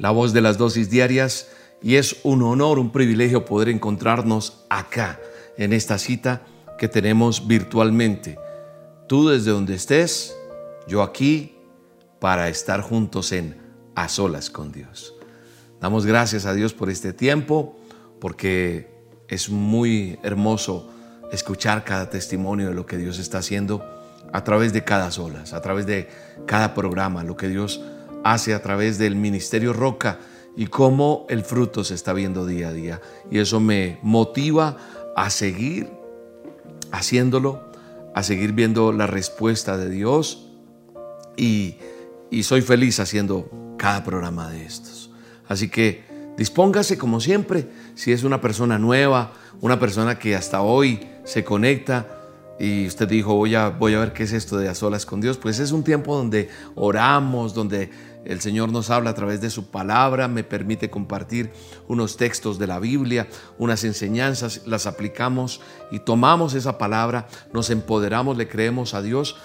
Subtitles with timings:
[0.00, 1.48] la voz de las dosis diarias,
[1.82, 5.20] y es un honor, un privilegio poder encontrarnos acá,
[5.58, 6.42] en esta cita
[6.78, 8.38] que tenemos virtualmente.
[9.06, 10.34] Tú desde donde estés,
[10.88, 11.54] yo aquí,
[12.18, 13.60] para estar juntos en
[13.94, 15.14] A Solas con Dios.
[15.82, 17.78] Damos gracias a Dios por este tiempo,
[18.20, 18.90] porque
[19.28, 20.90] es muy hermoso
[21.30, 23.84] escuchar cada testimonio de lo que Dios está haciendo
[24.32, 26.08] a través de cada solas, a través de
[26.46, 27.82] cada programa, lo que Dios
[28.24, 30.18] hace a través del Ministerio Roca
[30.56, 33.00] y cómo el fruto se está viendo día a día.
[33.30, 34.76] Y eso me motiva
[35.16, 35.90] a seguir
[36.92, 37.62] haciéndolo,
[38.14, 40.48] a seguir viendo la respuesta de Dios
[41.36, 41.76] y,
[42.42, 45.10] soy feliz haciendo cada programa de estos.
[45.48, 46.04] Así que
[46.36, 52.20] dispóngase como siempre, si es una persona nueva, una persona que hasta hoy se conecta,
[52.60, 55.22] y usted dijo, voy a, voy a ver qué es esto de a solas con
[55.22, 57.88] Dios, pues es un tiempo donde oramos, donde
[58.24, 61.52] el Señor nos habla a través de su palabra, me permite compartir
[61.88, 65.60] unos textos de la Biblia, unas enseñanzas, las aplicamos
[65.90, 69.36] y tomamos esa palabra, nos empoderamos, le creemos a Dios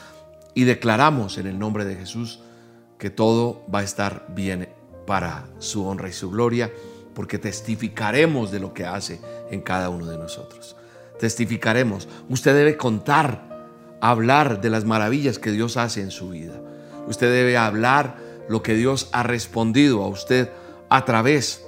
[0.53, 2.39] y declaramos en el nombre de Jesús
[2.97, 4.69] que todo va a estar bien
[5.05, 6.71] para su honra y su gloria,
[7.13, 10.75] porque testificaremos de lo que hace en cada uno de nosotros
[11.19, 12.07] testificaremos.
[12.29, 13.41] Usted debe contar,
[14.01, 16.53] hablar de las maravillas que Dios hace en su vida.
[17.07, 18.17] Usted debe hablar
[18.49, 20.49] lo que Dios ha respondido a usted
[20.89, 21.63] a través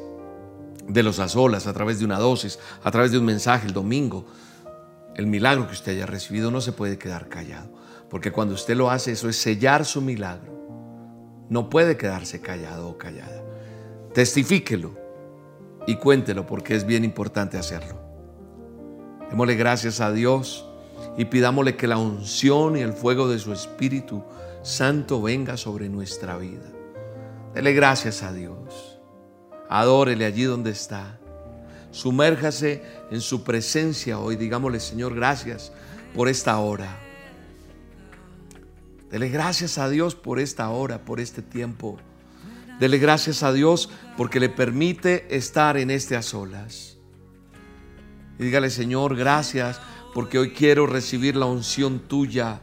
[0.88, 4.26] de los azolas, a través de una dosis, a través de un mensaje el domingo.
[5.16, 7.70] El milagro que usted haya recibido no se puede quedar callado,
[8.10, 10.56] porque cuando usted lo hace, eso es sellar su milagro.
[11.50, 13.44] No puede quedarse callado o callada.
[14.14, 14.98] Testifíquelo
[15.88, 18.00] y cuéntelo porque es bien importante hacerlo.
[19.30, 20.66] Démosle gracias a Dios
[21.18, 24.24] y pidámosle que la unción y el fuego de su Espíritu
[24.68, 26.70] Santo venga sobre nuestra vida.
[27.54, 29.00] Dele gracias a Dios.
[29.70, 31.18] Adórele allí donde está.
[31.92, 34.36] Sumérjase en su presencia hoy.
[34.36, 35.72] Digámosle, Señor, gracias
[36.14, 37.00] por esta hora.
[39.10, 41.98] Dele gracias a Dios por esta hora, por este tiempo.
[42.78, 46.98] Dele gracias a Dios porque le permite estar en este a solas.
[48.38, 49.80] Y dígale, Señor, gracias
[50.14, 52.60] porque hoy quiero recibir la unción tuya.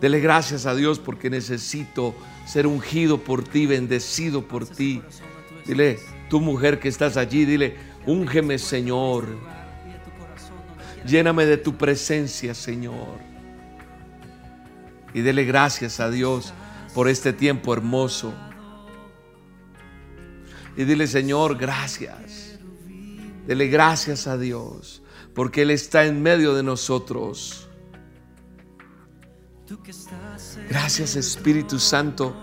[0.00, 2.14] Dele gracias a Dios porque necesito
[2.46, 5.02] ser ungido por ti, bendecido por ti.
[5.66, 5.98] Dile,
[6.28, 7.76] tu mujer que estás allí, dile,
[8.06, 9.26] úngeme, Señor.
[11.04, 13.18] Lléname de tu presencia, Señor.
[15.14, 16.52] Y dele gracias a Dios
[16.94, 18.32] por este tiempo hermoso.
[20.76, 22.58] Y dile, Señor, gracias.
[23.46, 25.02] Dele gracias a Dios
[25.34, 27.67] porque Él está en medio de nosotros.
[30.68, 32.34] Gracias Espíritu Santo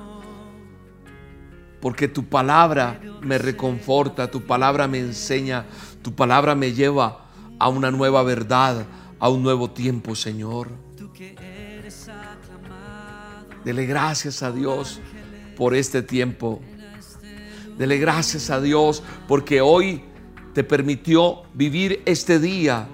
[1.86, 5.68] porque tu palabra me reconforta, tu palabra me enseña,
[6.02, 7.28] tu palabra me lleva
[7.60, 8.88] a una nueva verdad,
[9.20, 10.70] a un nuevo tiempo, Señor.
[13.64, 15.00] Dele gracias a Dios
[15.56, 16.60] por este tiempo.
[17.78, 20.04] Dele gracias a Dios porque hoy
[20.54, 22.88] te permitió vivir este día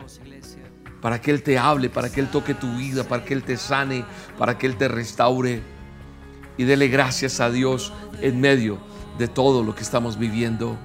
[1.01, 3.57] para que Él te hable, para que Él toque tu vida, para que Él te
[3.57, 4.05] sane,
[4.37, 5.61] para que Él te restaure.
[6.57, 7.91] Y dele gracias a Dios
[8.21, 8.77] en medio
[9.17, 10.77] de todo lo que estamos viviendo.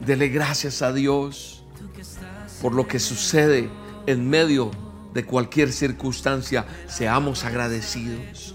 [0.00, 1.64] Dele gracias a Dios
[2.60, 3.70] por lo que sucede
[4.06, 4.70] en medio
[5.14, 6.66] de cualquier circunstancia.
[6.86, 8.54] Seamos agradecidos.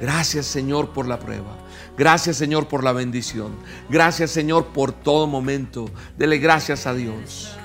[0.00, 1.56] Gracias Señor por la prueba.
[1.98, 3.52] Gracias Señor por la bendición.
[3.88, 5.90] Gracias Señor por todo momento.
[6.16, 7.56] Dele gracias a Dios.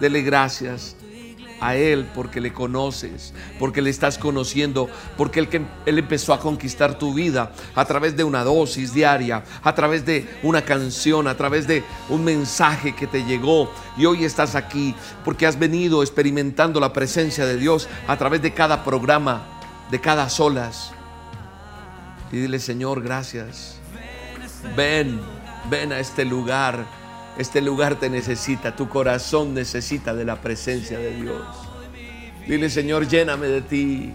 [0.00, 0.96] Dele gracias
[1.60, 5.48] a Él porque le conoces, porque le estás conociendo, porque él,
[5.86, 10.28] él empezó a conquistar tu vida a través de una dosis diaria, a través de
[10.42, 13.70] una canción, a través de un mensaje que te llegó.
[13.96, 14.94] Y hoy estás aquí
[15.24, 19.42] porque has venido experimentando la presencia de Dios a través de cada programa,
[19.90, 20.92] de cada solas.
[22.30, 23.78] Y dile, Señor, gracias.
[24.76, 25.20] Ven,
[25.70, 27.03] ven a este lugar.
[27.38, 31.42] Este lugar te necesita, tu corazón necesita de la presencia de Dios.
[32.46, 34.14] Dile, Señor, lléname de ti.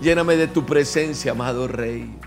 [0.00, 2.18] Lléname de tu presencia, amado Rey.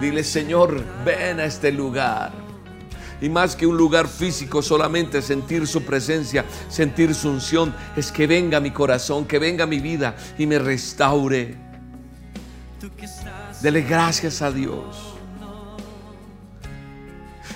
[0.00, 2.32] Dile, Señor, ven a este lugar.
[3.20, 8.26] Y más que un lugar físico, solamente sentir su presencia, sentir su unción, es que
[8.26, 11.56] venga mi corazón, que venga mi vida y me restaure.
[13.60, 15.09] Dele gracias a Dios.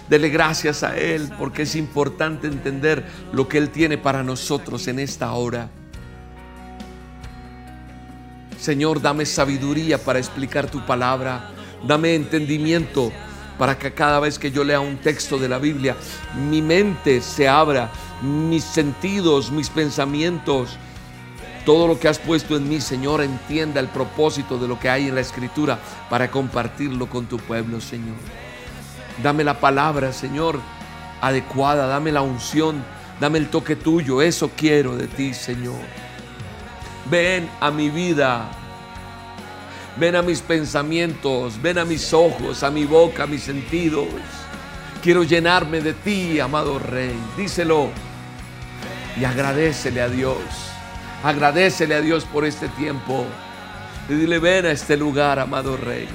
[0.09, 4.99] Dele gracias a Él porque es importante entender lo que Él tiene para nosotros en
[4.99, 5.71] esta hora.
[8.59, 11.51] Señor, dame sabiduría para explicar tu palabra.
[11.87, 13.13] Dame entendimiento
[13.59, 15.97] para que cada vez que yo lea un texto de la Biblia,
[16.49, 17.91] mi mente se abra,
[18.23, 20.77] mis sentidos, mis pensamientos,
[21.65, 25.09] todo lo que has puesto en mí, Señor, entienda el propósito de lo que hay
[25.09, 25.79] en la Escritura
[26.11, 28.44] para compartirlo con tu pueblo, Señor.
[29.23, 30.61] Dame la palabra, Señor,
[31.21, 32.85] adecuada, dame la unción,
[33.21, 35.81] dame el toque tuyo, eso quiero de ti, Señor.
[37.11, 38.51] Ven a mi vida,
[39.97, 44.09] ven a mis pensamientos, ven a mis ojos, a mi boca, a mis sentidos.
[45.03, 47.15] Quiero llenarme de ti, amado Rey.
[47.37, 47.91] Díselo
[49.21, 50.39] y agradecele a Dios.
[51.23, 53.25] Agradecele a Dios por este tiempo.
[54.09, 56.09] Y dile, ven a este lugar, amado Rey.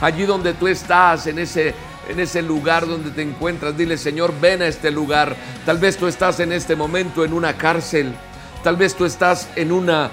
[0.00, 1.74] Allí donde tú estás, en ese,
[2.08, 5.36] en ese lugar donde te encuentras, dile, Señor, ven a este lugar.
[5.64, 8.14] Tal vez tú estás en este momento en una cárcel.
[8.62, 10.10] Tal vez tú estás en una,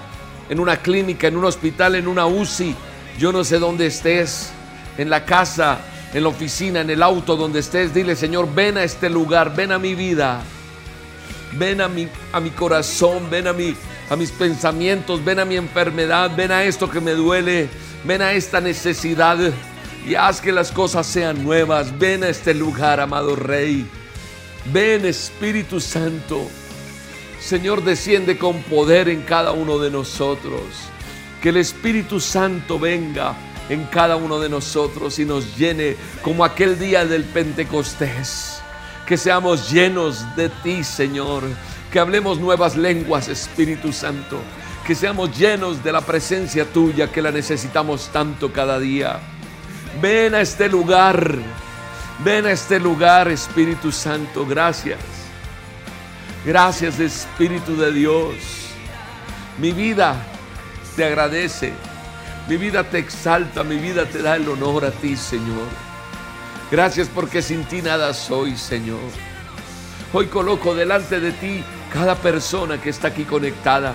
[0.49, 2.75] en una clínica, en un hospital, en una UCI.
[3.17, 4.51] Yo no sé dónde estés.
[4.97, 5.79] En la casa,
[6.13, 7.93] en la oficina, en el auto, donde estés.
[7.93, 10.41] Dile, Señor, ven a este lugar, ven a mi vida.
[11.53, 13.75] Ven a mi, a mi corazón, ven a, mi,
[14.11, 17.69] a mis pensamientos, ven a mi enfermedad, ven a esto que me duele,
[18.03, 19.37] ven a esta necesidad
[20.05, 21.97] y haz que las cosas sean nuevas.
[21.97, 23.87] Ven a este lugar, amado Rey.
[24.73, 26.45] Ven, Espíritu Santo.
[27.39, 30.61] Señor, desciende con poder en cada uno de nosotros.
[31.41, 33.33] Que el Espíritu Santo venga
[33.69, 38.61] en cada uno de nosotros y nos llene como aquel día del Pentecostés.
[39.07, 41.43] Que seamos llenos de ti, Señor.
[41.91, 44.39] Que hablemos nuevas lenguas, Espíritu Santo.
[44.87, 49.19] Que seamos llenos de la presencia tuya que la necesitamos tanto cada día.
[50.01, 51.37] Ven a este lugar.
[52.23, 54.45] Ven a este lugar, Espíritu Santo.
[54.45, 54.99] Gracias.
[56.45, 58.35] Gracias, Espíritu de Dios.
[59.57, 60.15] Mi vida
[60.95, 61.73] te agradece.
[62.47, 63.63] Mi vida te exalta.
[63.63, 65.67] Mi vida te da el honor a ti, Señor.
[66.71, 68.99] Gracias porque sin ti nada soy, Señor.
[70.13, 73.93] Hoy coloco delante de ti cada persona que está aquí conectada,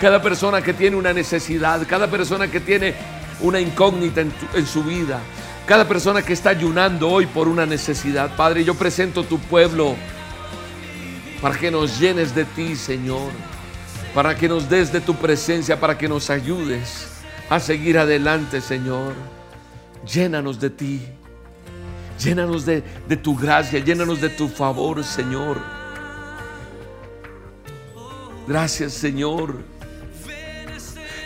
[0.00, 2.94] cada persona que tiene una necesidad, cada persona que tiene
[3.40, 5.18] una incógnita en, su vida,
[5.66, 8.36] cada persona que está ayunando hoy por una necesidad.
[8.36, 9.96] Padre, yo presento tu pueblo
[11.40, 13.30] para que nos llenes de ti, Señor,
[14.14, 17.08] para que nos des de tu presencia, para que nos ayudes
[17.50, 19.14] a seguir adelante, Señor.
[20.06, 21.02] Llénanos de ti.
[22.20, 25.81] Llénanos de, de, tu gracia, llénanos de tu favor, Señor.
[28.46, 29.56] Gracias, Señor.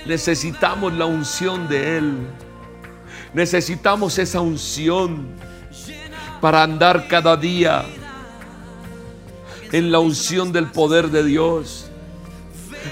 [0.06, 2.26] Necesitamos la unción de Él.
[3.34, 5.26] Necesitamos esa unción
[6.40, 7.84] para andar cada día
[9.72, 11.90] en la unción del poder de Dios.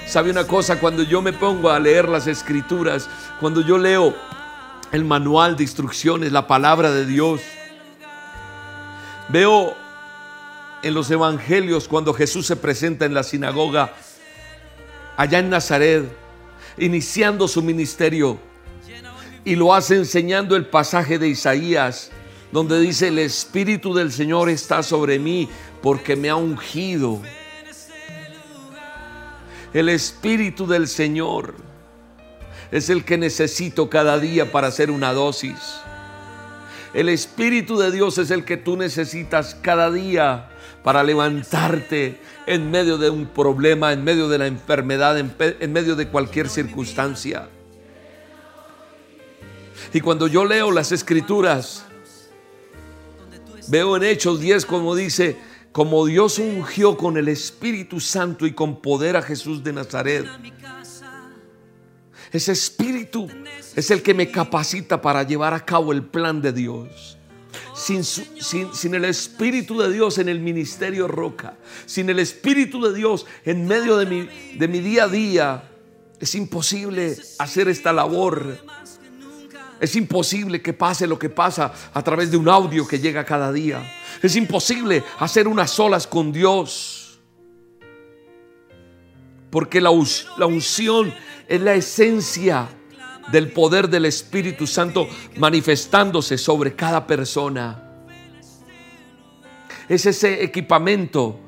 [0.07, 0.79] ¿Sabe una cosa?
[0.79, 4.13] Cuando yo me pongo a leer las escrituras, cuando yo leo
[4.91, 7.41] el manual de instrucciones, la palabra de Dios,
[9.27, 9.75] Veo
[10.83, 13.93] en los evangelios cuando Jesús se presenta en la sinagoga
[15.17, 16.05] allá en Nazaret,
[16.77, 18.39] iniciando su ministerio,
[19.43, 22.11] y lo hace enseñando el pasaje de Isaías,
[22.51, 25.47] donde dice, el Espíritu del Señor está sobre mí
[25.81, 27.21] porque me ha ungido.
[29.73, 31.53] El Espíritu del Señor
[32.71, 35.57] es el que necesito cada día para hacer una dosis.
[36.93, 40.49] El Espíritu de Dios es el que tú necesitas cada día
[40.81, 46.07] para levantarte en medio de un problema, en medio de la enfermedad, en, medio de
[46.07, 47.49] cualquier circunstancia.
[49.93, 51.85] Y cuando yo leo las escrituras,
[53.67, 55.37] veo en Hechos 10 como dice,
[55.71, 60.25] como Dios ungió con el Espíritu Santo y con poder a Jesús de Nazaret.
[62.31, 63.27] Ese espíritu
[63.75, 67.17] es el que me capacita para llevar a cabo el plan de Dios.
[67.75, 72.93] Sin, sin, sin, el Espíritu de Dios en el ministerio Roca, sin el Espíritu de
[72.93, 75.71] Dios en medio de mi, de mi día a día,
[76.19, 78.57] es imposible hacer esta labor.
[79.79, 83.51] Es imposible que pase lo que pasa a través de un audio que llega cada
[83.51, 83.83] día.
[84.21, 87.19] Es imposible hacer unas solas con Dios.
[89.49, 89.91] Porque la,
[90.37, 91.13] la unción
[91.47, 92.69] es la esencia
[93.31, 97.81] del poder del Espíritu Santo manifestándose sobre cada persona.
[99.89, 101.39] Es ese equipamiento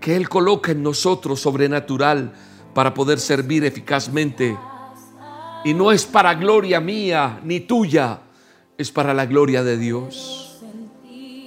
[0.00, 2.32] que Él coloca en nosotros sobrenatural
[2.74, 4.56] para poder servir eficazmente.
[5.64, 8.20] Y no es para gloria mía ni tuya,
[8.76, 10.60] es para la gloria de Dios,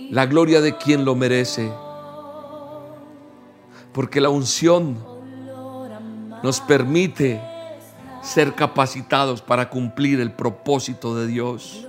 [0.09, 1.71] la gloria de quien lo merece.
[3.91, 5.03] Porque la unción
[6.43, 7.41] nos permite
[8.25, 11.87] ser capacitados para cumplir el propósito de Dios.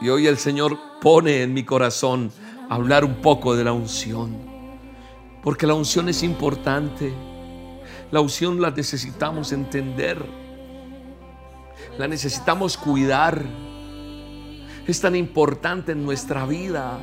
[0.00, 2.30] Y hoy el Señor pone en mi corazón
[2.70, 4.36] hablar un poco de la unción.
[5.42, 7.12] Porque la unción es importante.
[8.12, 10.24] La unción la necesitamos entender.
[11.98, 13.42] La necesitamos cuidar.
[14.86, 16.98] Es tan importante en nuestra vida.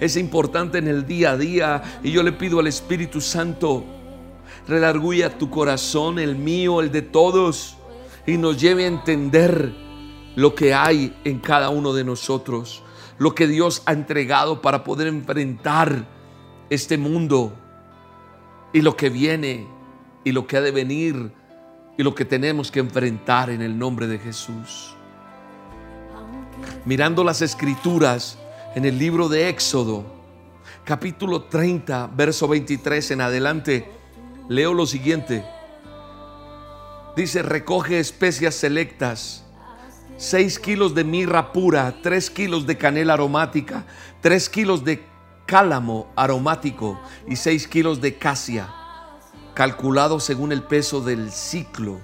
[0.00, 1.82] Es importante en el día a día.
[2.02, 3.84] Y yo le pido al Espíritu Santo,
[4.68, 7.76] redarguya tu corazón, el mío, el de todos.
[8.26, 9.74] Y nos lleve a entender
[10.36, 12.82] lo que hay en cada uno de nosotros.
[13.18, 16.06] Lo que Dios ha entregado para poder enfrentar
[16.70, 17.52] este mundo.
[18.72, 19.66] Y lo que viene.
[20.24, 21.32] Y lo que ha de venir.
[21.96, 24.94] Y lo que tenemos que enfrentar en el nombre de Jesús
[26.84, 28.38] mirando las escrituras
[28.74, 30.04] en el libro de Éxodo,
[30.84, 33.90] capítulo 30, verso 23 en adelante,
[34.48, 35.44] leo lo siguiente.
[37.16, 39.44] Dice, recoge especias selectas,
[40.16, 43.86] 6 kilos de mirra pura, 3 kilos de canela aromática,
[44.20, 45.04] 3 kilos de
[45.46, 48.68] cálamo aromático y 6 kilos de casia,
[49.54, 52.00] calculado según el peso del ciclo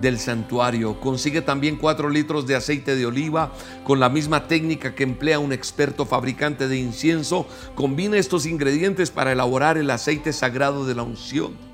[0.00, 1.00] del santuario.
[1.00, 3.52] Consigue también 4 litros de aceite de oliva
[3.84, 7.46] con la misma técnica que emplea un experto fabricante de incienso.
[7.74, 11.69] Combina estos ingredientes para elaborar el aceite sagrado de la unción.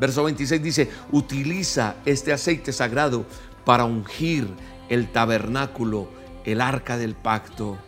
[0.00, 3.26] Verso 26 dice, utiliza este aceite sagrado
[3.64, 4.48] para ungir
[4.88, 6.08] el tabernáculo,
[6.44, 7.78] el arca del pacto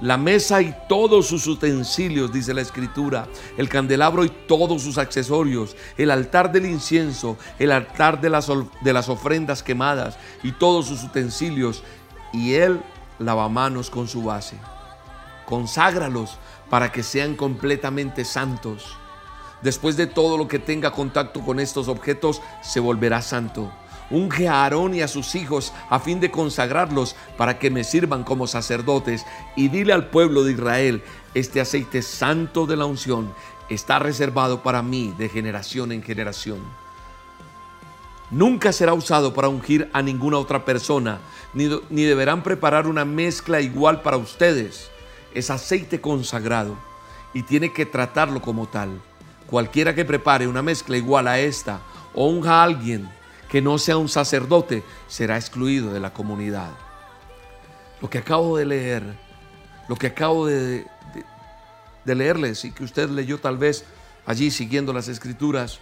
[0.00, 3.26] la mesa y todos sus utensilios, dice la escritura,
[3.56, 9.62] el candelabro y todos sus accesorios, el altar del incienso, el altar de las, ofrendas
[9.62, 11.82] quemadas y todos sus utensilios,
[12.32, 12.80] y el
[13.18, 14.56] lavamanos con su base.
[15.46, 16.38] Conságralos
[16.70, 18.97] para que sean completamente santos.
[19.62, 23.72] Después de todo lo que tenga contacto con estos objetos, se volverá santo
[24.10, 28.24] Unge a Aarón y a sus hijos a fin de consagrarlos para que me sirvan
[28.24, 29.26] como sacerdotes.
[29.54, 31.02] Y dile al pueblo de Israel,
[31.34, 33.32] este aceite santo de la unción
[33.68, 36.58] está reservado para mí de generación en generación.
[38.30, 41.18] Nunca será usado para ungir a ninguna otra persona,
[41.54, 44.90] ni, ni deberán preparar una mezcla igual para ustedes.
[45.34, 46.76] Es aceite consagrado
[47.34, 49.00] y tiene que tratarlo como tal.
[49.48, 51.80] Cualquiera que prepare una mezcla igual a esta
[52.14, 53.08] o unja a alguien
[53.48, 56.70] que no sea un sacerdote será excluido de la comunidad.
[58.02, 59.02] Lo que acabo de leer,
[59.88, 60.84] lo que acabo de,
[62.04, 63.86] de, leerles y que usted leyó tal vez
[64.26, 65.80] allí siguiendo las escrituras,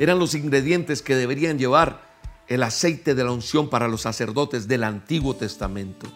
[0.00, 2.02] eran los ingredientes que deberían llevar
[2.48, 6.08] el aceite de la unción para los sacerdotes del Antiguo Testamento.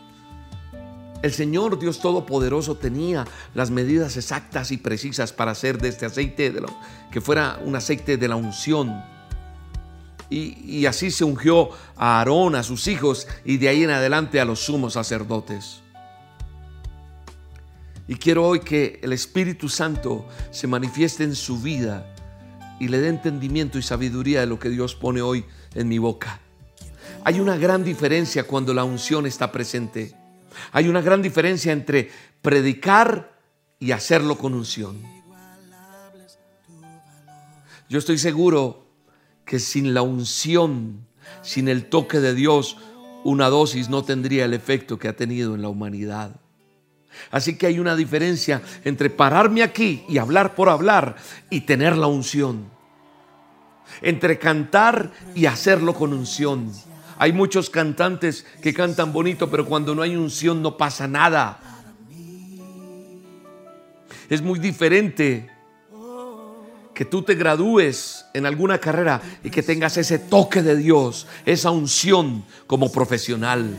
[1.23, 6.51] El Señor Dios Todopoderoso tenía las medidas exactas y precisas para hacer de este aceite
[6.51, 6.65] de
[7.11, 9.03] que fuera un aceite de la unción
[10.31, 14.45] y, así se ungió a Aarón, a sus hijos y de ahí en adelante a
[14.45, 15.81] los sumos sacerdotes.
[18.07, 22.15] Y quiero hoy que el Espíritu Santo se manifieste en su vida
[22.79, 26.41] y le dé entendimiento y sabiduría de lo que Dios pone hoy en mi boca.
[27.25, 30.15] Hay una gran diferencia cuando la unción está presente.
[30.73, 32.11] Hay una gran diferencia entre
[32.43, 33.39] predicar
[33.79, 35.01] y hacerlo con unción.
[37.89, 38.87] Yo estoy seguro
[39.45, 41.07] que sin la unción,
[41.43, 42.77] sin el toque de Dios,
[43.25, 46.37] una dosis no tendría el efecto que ha tenido en la humanidad.
[47.31, 51.17] Así que hay una diferencia entre pararme aquí y hablar por hablar
[51.51, 52.71] y tener la unción.
[54.03, 56.73] Entre cantar y hacerlo con unción.
[57.21, 61.61] Hay muchos cantantes que cantan bonito, pero cuando no hay unción no pasa nada.
[64.31, 65.51] Es muy diferente
[66.95, 71.71] que tú te gradúes en alguna carrera y que tengas ese toque de Dios, esa
[71.71, 73.77] unción como profesional.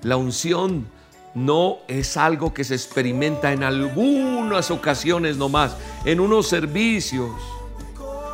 [0.00, 0.88] La unción
[1.34, 5.76] no es algo que se experimenta en algunas ocasiones nomás,
[6.06, 7.32] en unos servicios.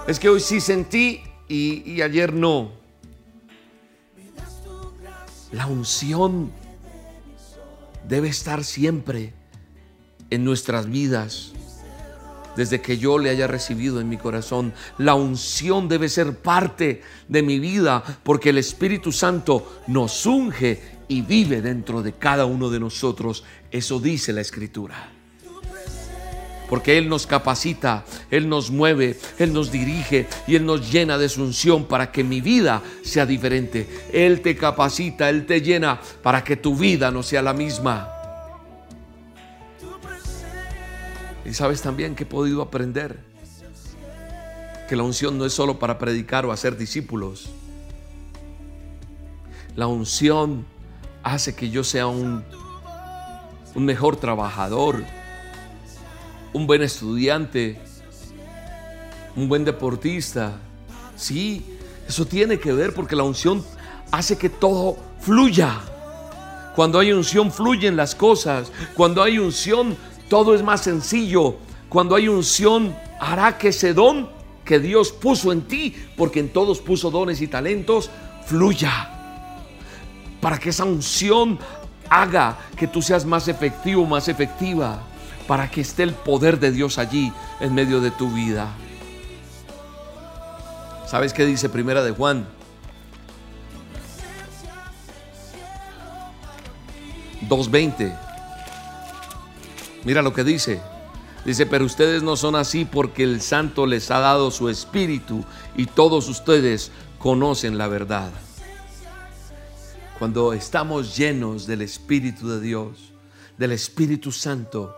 [0.07, 2.73] Es que hoy sí sentí y, ayer no.
[5.51, 6.53] La unción
[8.07, 9.33] debe estar siempre
[10.31, 11.53] en nuestras vidas.
[12.57, 14.75] desde que yo le haya recibido en mi corazón.
[14.99, 21.23] La unción debe ser parte de mi vida porque el Espíritu Santo nos unge y
[21.23, 23.43] vive dentro de cada uno de nosotros.
[23.73, 25.11] Eso dice la Escritura.
[26.75, 31.29] Porque Él nos capacita, Él nos mueve, Él nos dirige y Él nos llena de
[31.29, 34.09] su unción para que mi vida sea diferente.
[34.13, 38.11] Él te capacita, Él te llena para que tu vida no sea la misma.
[41.45, 43.21] Y sabes también que he podido aprender
[44.89, 47.51] que la unción no es solo para predicar o hacer discípulos.
[49.77, 50.67] La unción
[51.23, 52.43] hace que yo sea un,
[53.77, 55.05] un mejor trabajador,
[56.55, 57.79] un buen estudiante,
[59.37, 60.57] un buen deportista.
[61.17, 61.63] Sí,
[62.09, 63.63] eso tiene que ver porque la unción
[64.11, 65.81] hace que todo fluya.
[66.75, 68.73] Cuando hay unción fluyen las cosas.
[68.95, 69.97] Cuando hay unción
[70.29, 71.57] todo es más sencillo.
[71.89, 74.29] Cuando hay unción, hará que ese don
[74.65, 78.11] que Dios puso en ti, porque en todos puso dones y talentos,
[78.47, 79.11] fluya.
[80.41, 81.59] Para que esa unción
[82.09, 85.03] haga que tú seas más efectivo, más efectiva.
[85.47, 88.73] Para que esté el poder de Dios allí en medio de tu vida.
[91.07, 92.47] ¿Sabes qué dice Primera de Juan?
[97.49, 98.17] 2.20
[100.05, 100.81] Mira lo que dice.
[101.45, 105.45] Dice, pero ustedes no son así porque el santo les ha dado su espíritu
[105.77, 108.31] y todos ustedes conocen la verdad.
[110.19, 113.13] Cuando estamos llenos del Espíritu de Dios,
[113.59, 114.95] del Espíritu Santo,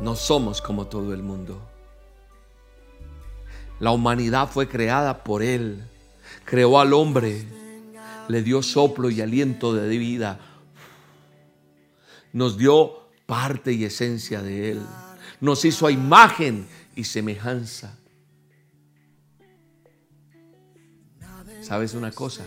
[0.00, 1.60] no somos como todo el mundo.
[3.78, 5.82] La humanidad fue creada por Él.
[6.44, 7.44] Creó al hombre,
[8.28, 10.38] le dio soplo y aliento de vida.
[12.32, 14.82] Nos dio parte y esencia de Él.
[15.40, 17.96] Nos hizo a imagen y semejanza.
[21.62, 22.44] ¿Sabes una cosa?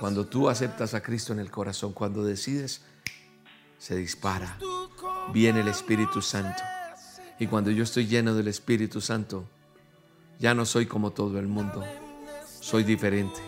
[0.00, 2.82] Cuando tú aceptas a Cristo en el corazón, cuando decides,
[3.78, 4.58] se dispara.
[5.32, 6.62] Viene el Espíritu Santo.
[7.38, 9.46] Y cuando yo estoy lleno del Espíritu Santo,
[10.38, 11.84] ya no soy como todo el mundo.
[12.60, 13.40] Soy diferente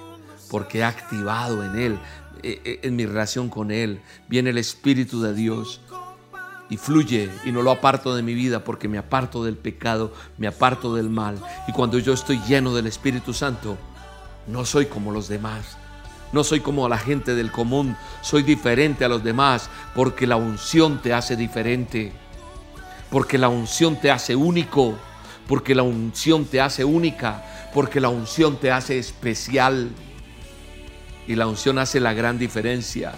[0.50, 1.98] porque he activado en Él
[2.42, 4.00] eh, eh, en mi relación con Él.
[4.28, 5.80] Viene el Espíritu de Dios
[6.70, 10.46] y fluye y no lo aparto de mi vida porque me aparto del pecado, me
[10.46, 11.38] aparto del mal.
[11.66, 13.76] Y cuando yo estoy lleno del Espíritu Santo,
[14.46, 15.76] no soy como los demás.
[16.32, 21.00] No soy como la gente del común, soy diferente a los demás porque la unción
[21.00, 22.12] te hace diferente,
[23.10, 24.98] porque la unción te hace único,
[25.46, 29.90] porque la unción te hace única, porque la unción te hace especial.
[31.26, 33.12] Y la unción hace la gran diferencia.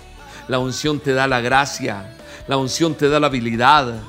[0.49, 2.17] La unción te da la gracia.
[2.49, 4.01] La unción te da la habilidad.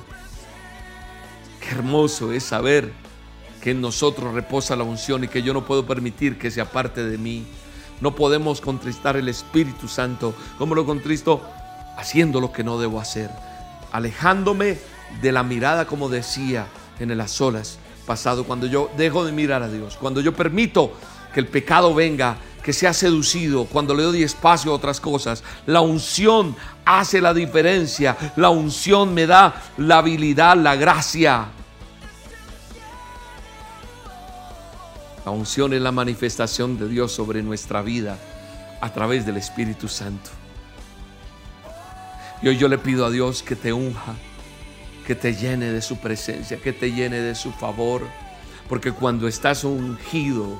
[1.59, 2.93] Qué hermoso es saber
[3.61, 7.03] que en nosotros reposa la unción y que yo no puedo permitir que sea parte
[7.03, 7.45] de mí.
[8.01, 10.33] No podemos contristar el Espíritu Santo.
[10.57, 11.41] como lo contristo?
[11.97, 13.29] Haciendo lo que no debo hacer.
[13.91, 14.79] Alejándome
[15.21, 16.67] de la mirada, como decía
[16.99, 20.91] en el a solas pasado, cuando yo dejo de mirar a Dios, cuando yo permito
[21.33, 25.43] que el pecado venga que se ha seducido, cuando le doy espacio a otras cosas.
[25.65, 28.15] La unción hace la diferencia.
[28.35, 31.47] La unción me da la habilidad, la gracia.
[35.25, 38.17] La unción es la manifestación de Dios sobre nuestra vida
[38.81, 40.29] a través del Espíritu Santo.
[42.41, 44.15] Y hoy yo le pido a Dios que te unja,
[45.05, 48.01] que te llene de su presencia, que te llene de su favor.
[48.67, 50.57] Porque cuando estás ungido,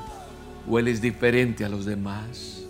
[0.68, 2.62] hueles diferente a los demás.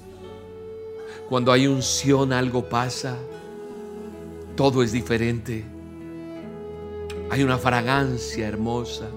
[1.27, 3.17] Cuando hay unción algo pasa,
[4.55, 5.65] todo es diferente.
[7.29, 9.09] Hay una fragancia hermosa.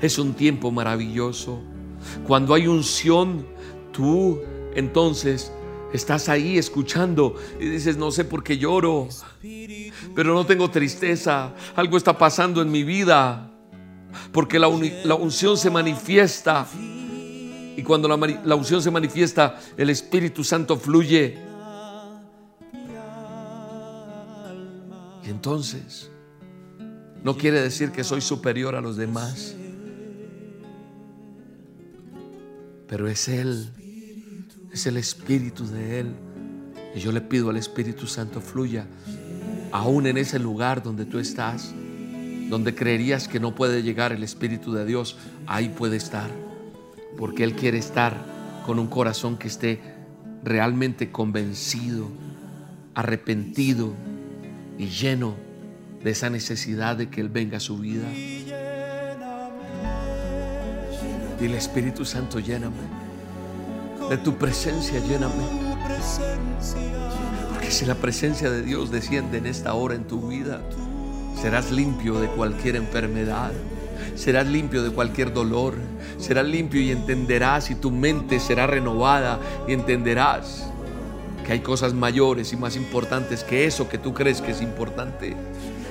[0.00, 1.60] Es un tiempo maravilloso.
[2.26, 3.46] Cuando hay unción,
[3.92, 4.40] tú
[4.74, 5.52] entonces
[5.92, 9.08] estás ahí escuchando y dices, no sé por qué lloro,
[10.14, 11.54] pero no tengo tristeza.
[11.74, 13.50] Algo está pasando en mi vida.
[14.32, 14.68] Porque la,
[15.04, 16.66] la unción se manifiesta
[17.76, 21.38] y cuando la, unción se manifiesta, el Espíritu Santo fluye.
[25.22, 26.10] Y entonces,
[27.22, 29.54] no quiere decir que soy superior a los demás.
[32.88, 33.70] Pero es Él,
[34.72, 36.14] es el Espíritu de Él.
[36.94, 38.86] Y yo le pido al Espíritu Santo fluya,
[39.72, 41.74] aún en ese lugar donde tú estás,
[42.48, 46.30] donde creerías que no puede llegar el Espíritu de Dios, ahí puede estar
[47.16, 48.16] porque Él quiere estar
[48.64, 49.80] con un corazón que esté
[50.44, 52.08] realmente convencido,
[52.94, 53.94] arrepentido
[54.78, 55.34] y lleno
[56.04, 58.06] de esa necesidad de que Él venga a su vida.
[61.40, 62.76] Dile Espíritu Santo, lléname.
[64.08, 65.44] De tu presencia, lléname.
[67.50, 70.62] Porque si la presencia de Dios desciende en esta hora en tu vida,
[71.40, 73.52] serás limpio de cualquier enfermedad.
[74.14, 75.74] Serás limpio de cualquier dolor.
[76.18, 80.70] Serás limpio y entenderás y tu mente será renovada y entenderás
[81.44, 85.36] que hay cosas mayores y más importantes que eso que tú crees que es importante.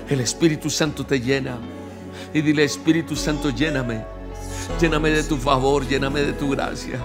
[0.10, 1.58] El Espíritu Santo te llena.
[2.34, 4.15] Y dile, Espíritu Santo, lléname.
[4.80, 7.00] Lléname de tu favor, lléname de tu gracia.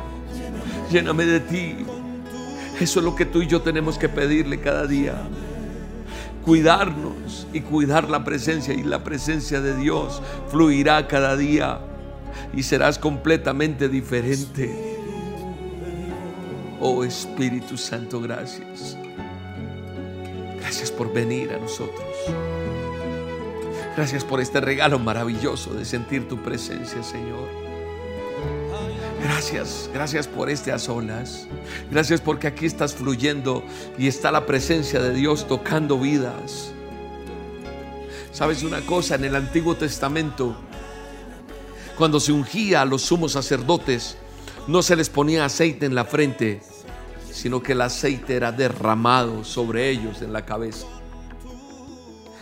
[0.90, 1.76] Lléname de ti.
[2.80, 5.14] Eso es lo que tú y yo tenemos que pedirle cada día.
[6.44, 11.80] Cuidarnos y cuidar la presencia y la presencia de Dios fluirá cada día
[12.54, 14.96] y serás completamente diferente.
[16.80, 18.96] Oh Espíritu Santo, gracias.
[20.58, 22.06] Gracias por venir a nosotros.
[24.00, 27.46] Gracias por este regalo maravilloso de sentir tu presencia, Señor.
[29.22, 31.46] Gracias, gracias por este a solas.
[31.90, 33.62] Gracias porque aquí estás fluyendo
[33.98, 36.72] y está la presencia de Dios tocando vidas.
[38.32, 39.16] ¿Sabes una cosa?
[39.16, 40.56] En el Antiguo Testamento,
[41.98, 44.16] cuando se ungía a los sumos sacerdotes,
[44.66, 46.62] no se les ponía aceite en la frente,
[47.30, 50.86] sino que el aceite era derramado sobre ellos en la cabeza.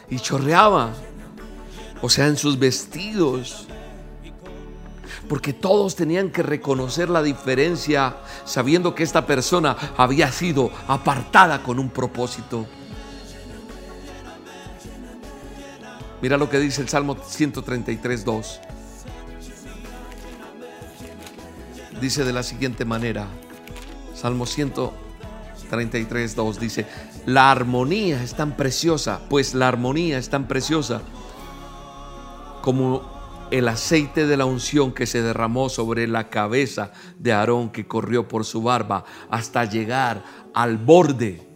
[0.08, 0.94] Y chorreaba
[2.02, 3.66] o sea, en sus vestidos.
[5.28, 11.78] Porque todos tenían que reconocer la diferencia sabiendo que esta persona había sido apartada con
[11.78, 12.66] un propósito.
[16.22, 18.60] Mira lo que dice el Salmo 133, 2.
[22.00, 23.26] Dice de la siguiente manera,
[24.14, 26.86] Salmo 133, 2 dice,
[27.26, 31.02] la armonía es tan preciosa, pues la armonía es tan preciosa
[32.60, 33.18] como
[33.50, 38.28] el aceite de la unción que se derramó sobre la cabeza de Aarón que corrió
[38.28, 40.22] por su barba hasta llegar
[40.54, 41.46] al borde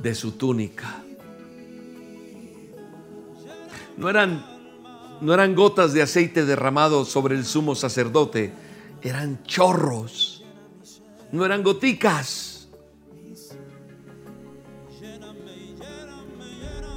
[0.00, 1.02] de su túnica.
[3.96, 4.44] No eran,
[5.20, 8.52] no eran gotas de aceite derramado sobre el sumo sacerdote,
[9.02, 10.44] eran chorros,
[11.32, 12.68] no eran goticas.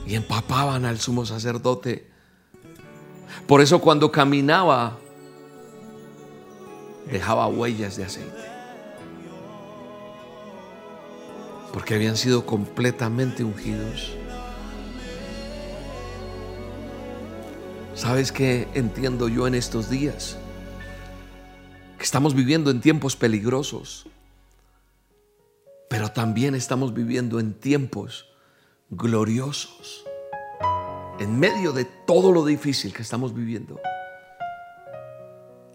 [0.06, 2.11] Y empapaban al sumo sacerdote
[3.47, 4.97] por eso cuando caminaba,
[7.10, 8.51] dejaba huellas de aceite.
[11.73, 14.15] Porque habían sido completamente ungidos.
[17.95, 20.38] ¿Sabes qué entiendo yo en estos días?
[21.97, 24.08] Que estamos viviendo en tiempos peligrosos,
[25.89, 28.25] pero también estamos viviendo en tiempos
[28.89, 30.06] gloriosos
[31.21, 33.79] en medio de todo lo difícil que estamos viviendo,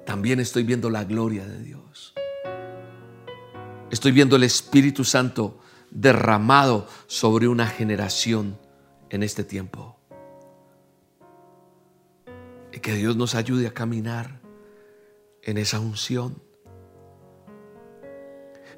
[0.04, 2.14] también estoy viendo la gloria de Dios.
[3.88, 5.60] Estoy viendo el Espíritu Santo
[5.92, 8.58] derramado sobre una generación
[9.08, 9.96] en este tiempo.
[12.72, 14.40] Y que Dios nos ayude a caminar
[15.42, 16.42] en esa unción.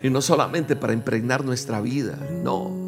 [0.02, 2.87] Y no solamente para impregnar nuestra vida, no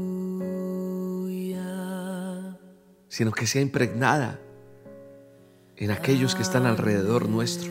[3.11, 4.41] sino que sea impregnada
[5.77, 7.69] en aquellos que están alrededor nuestro,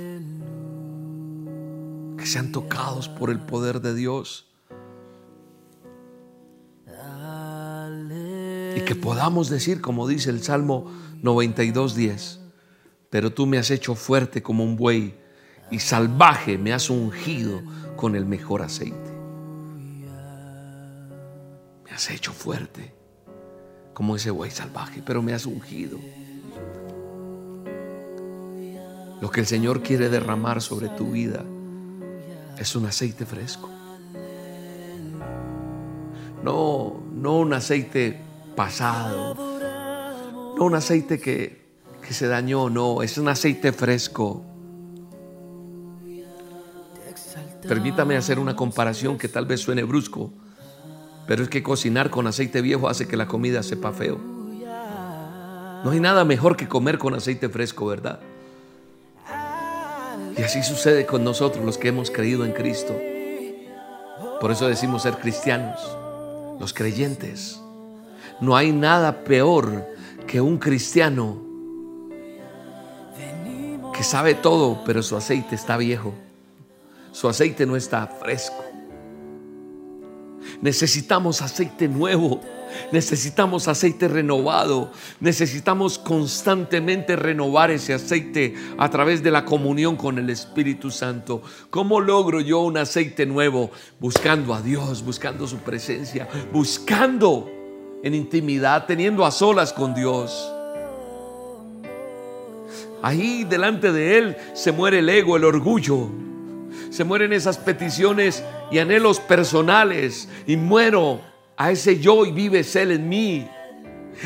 [2.18, 4.52] que sean tocados por el poder de Dios
[8.76, 10.92] y que podamos decir, como dice el Salmo
[11.24, 12.40] 92.10,
[13.10, 15.16] pero tú me has hecho fuerte como un buey
[15.72, 17.62] y salvaje me has ungido
[17.96, 19.14] con el mejor aceite.
[21.86, 22.99] Me has hecho fuerte
[23.94, 26.00] como ese buey salvaje, pero me has ungido.
[29.22, 31.44] Lo que el Señor quiere derramar sobre tu vida
[32.58, 33.70] es un aceite fresco.
[36.44, 38.22] No, no un aceite
[38.56, 39.36] pasado,
[40.58, 41.66] no un aceite que,
[42.06, 44.46] que se dañó, no, es un aceite fresco.
[47.68, 50.32] Permítame hacer una comparación que tal vez suene brusco,
[51.30, 54.18] pero es que cocinar con aceite viejo hace que la comida sepa feo.
[55.84, 58.20] No hay nada mejor que comer con aceite fresco, ¿verdad?
[60.36, 63.00] Y así sucede con nosotros los que hemos creído en Cristo.
[64.42, 65.80] Por eso decimos ser cristianos,
[66.60, 67.62] los creyentes.
[68.42, 69.86] No hay nada peor
[70.26, 71.38] que un cristiano
[73.94, 76.12] que sabe todo, pero su aceite está viejo.
[77.12, 78.69] Su aceite no está fresco.
[80.62, 82.42] Necesitamos aceite nuevo.
[82.92, 84.92] Necesitamos aceite renovado.
[85.20, 91.42] Necesitamos constantemente renovar ese aceite a través de la comunión con el Espíritu Santo.
[91.70, 93.72] ¿Cómo logro yo un aceite nuevo?
[94.00, 97.50] Buscando a Dios, buscando su presencia, buscando
[98.04, 100.52] en intimidad, teniendo a solas con Dios.
[103.02, 106.10] Ahí delante de Él se muere el ego, el orgullo.
[106.90, 110.28] Se mueren esas peticiones y anhelos personales.
[110.48, 111.22] Y muero
[111.58, 113.48] a ese yo y vives Él en mí.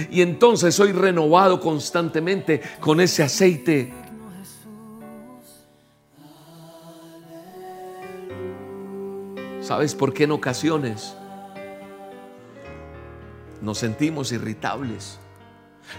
[0.09, 3.93] Y entonces soy renovado constantemente con ese aceite.
[9.61, 11.15] ¿Sabes por qué en ocasiones
[13.61, 15.19] nos sentimos irritables?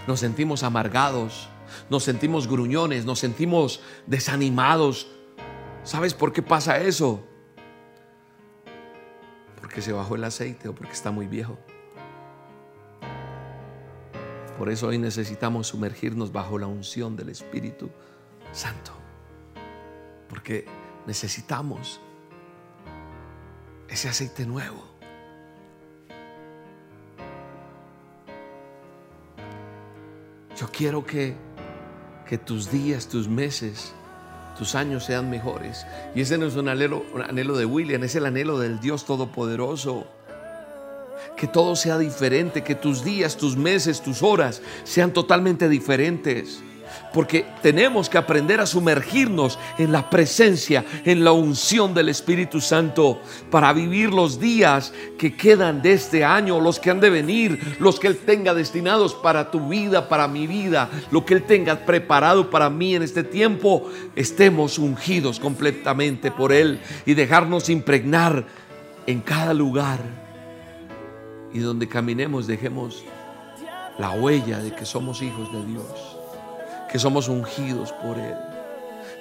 [0.07, 1.47] Nos sentimos amargados
[1.89, 5.07] nos sentimos gruñones, nos sentimos desanimados.
[5.85, 7.23] ¿Sabes por qué pasa eso?
[9.61, 11.57] Porque se bajó el aceite o porque está muy viejo.
[14.57, 17.89] Por eso hoy necesitamos sumergirnos bajo la unción del Espíritu
[18.51, 18.91] Santo.
[20.27, 20.65] Porque
[21.05, 22.01] necesitamos
[23.87, 24.83] ese aceite nuevo.
[30.57, 31.37] Yo quiero que
[32.25, 33.93] que tus días, tus meses,
[34.57, 35.85] tus años sean mejores.
[36.15, 39.05] Y ese no es un anhelo, un anhelo de William, es el anhelo del Dios
[39.05, 40.05] Todopoderoso.
[41.37, 46.61] Que todo sea diferente, que tus días, tus meses, tus horas sean totalmente diferentes
[47.15, 53.21] porque tenemos que aprender a sumergirnos en la presencia, en la unción del Espíritu Santo
[53.49, 58.01] para vivir los días que quedan de este año, los que han de venir, los
[58.01, 62.49] que Él tenga destinados para tu vida, para mi vida, lo que Él tenga preparado
[62.49, 68.45] para mí en este tiempo, estemos ungidos completamente por Él y dejarnos impregnar
[69.07, 69.99] en cada lugar
[71.53, 73.05] y donde caminemos dejemos
[73.99, 76.14] la huella de que somos hijos de Dios
[76.91, 78.35] que somos ungidos por Él.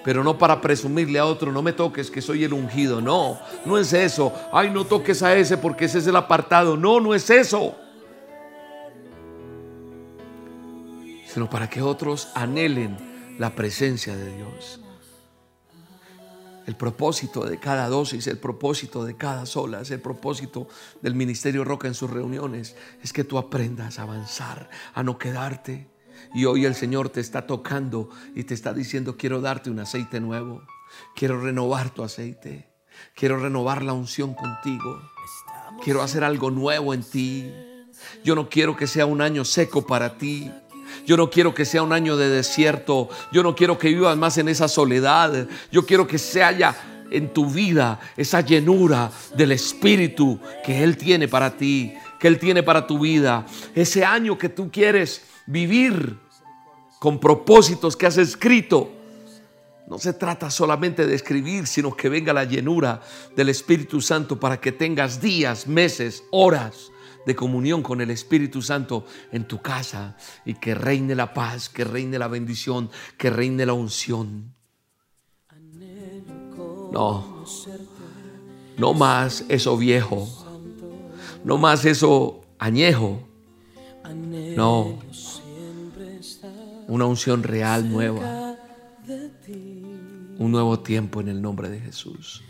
[0.04, 3.00] Pero no para presumirle a otro, no me toques que soy el ungido.
[3.00, 4.34] No, no es eso.
[4.52, 6.76] Ay, no toques a ese porque ese es el apartado.
[6.76, 7.74] No, no es eso.
[11.26, 12.96] Sino para que otros anhelen
[13.38, 14.80] la presencia de Dios.
[16.66, 20.68] El propósito de cada dosis, el propósito de cada sola, el propósito
[21.00, 25.93] del Ministerio Roca en sus reuniones, es que tú aprendas a avanzar, a no quedarte
[26.34, 30.20] y hoy el Señor te está tocando y te está diciendo, quiero darte un aceite
[30.20, 30.62] nuevo.
[31.14, 32.68] Quiero renovar tu aceite.
[33.14, 35.00] Quiero renovar la unción contigo.
[35.82, 37.52] Quiero hacer algo nuevo en ti.
[38.24, 40.50] Yo no quiero que sea un año seco para ti.
[41.06, 43.08] Yo no quiero que sea un año de desierto.
[43.32, 45.46] Yo no quiero que vivas más en esa soledad.
[45.70, 46.74] Yo quiero que se haya
[47.10, 52.64] en tu vida esa llenura del Espíritu que Él tiene para ti, que Él tiene
[52.64, 53.46] para tu vida.
[53.74, 56.23] Ese año que tú quieres vivir
[57.04, 58.90] con propósitos que has escrito.
[59.86, 63.02] No se trata solamente de escribir, sino que venga la llenura
[63.36, 66.90] del Espíritu Santo para que tengas días, meses, horas
[67.26, 71.84] de comunión con el Espíritu Santo en tu casa y que reine la paz, que
[71.84, 72.88] reine la bendición,
[73.18, 74.54] que reine la unción.
[76.90, 77.44] No,
[78.78, 80.26] no más eso viejo,
[81.44, 83.28] no más eso añejo.
[84.56, 84.98] No,
[86.88, 88.56] una unción real nueva,
[90.38, 92.42] un nuevo tiempo en el nombre de Jesús.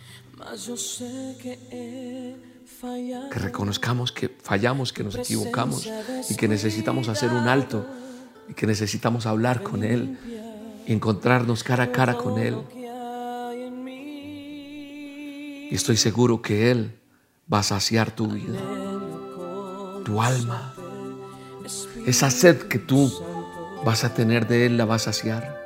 [3.31, 5.88] Que reconozcamos que fallamos, que nos equivocamos
[6.29, 7.87] y que necesitamos hacer un alto
[8.49, 10.18] y que necesitamos hablar con Él
[10.87, 12.57] y encontrarnos cara a cara con Él.
[15.70, 16.99] Y estoy seguro que Él
[17.53, 18.61] va a saciar tu vida,
[20.05, 20.75] tu alma,
[22.07, 23.11] esa sed que tú
[23.85, 25.62] vas a tener de Él, la vas a saciar.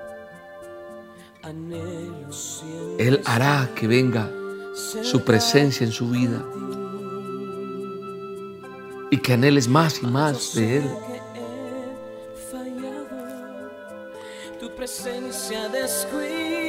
[2.99, 4.31] Él hará que venga
[4.75, 6.45] su presencia en su vida
[9.11, 10.85] y que anheles más y más de Él.
[14.61, 16.65] Tu presencia descuidado,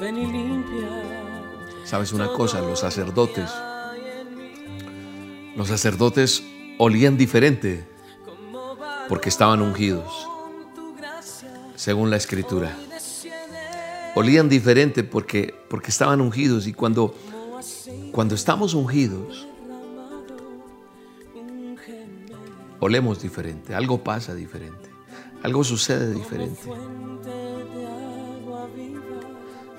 [0.00, 0.88] ven y limpia.
[1.84, 3.50] Sabes una cosa, los sacerdotes,
[5.56, 6.44] los sacerdotes
[6.78, 7.91] olían diferente
[9.08, 10.28] porque estaban ungidos,
[11.76, 12.76] según la escritura.
[14.14, 17.14] Olían diferente porque, porque estaban ungidos y cuando,
[18.12, 19.46] cuando estamos ungidos,
[22.80, 24.90] olemos diferente, algo pasa diferente,
[25.42, 26.60] algo sucede diferente.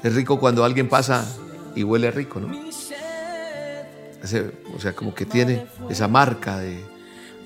[0.02, 1.26] Es rico cuando alguien pasa
[1.76, 2.52] y huele rico, ¿no?
[4.76, 6.93] o sea, como que tiene esa marca de,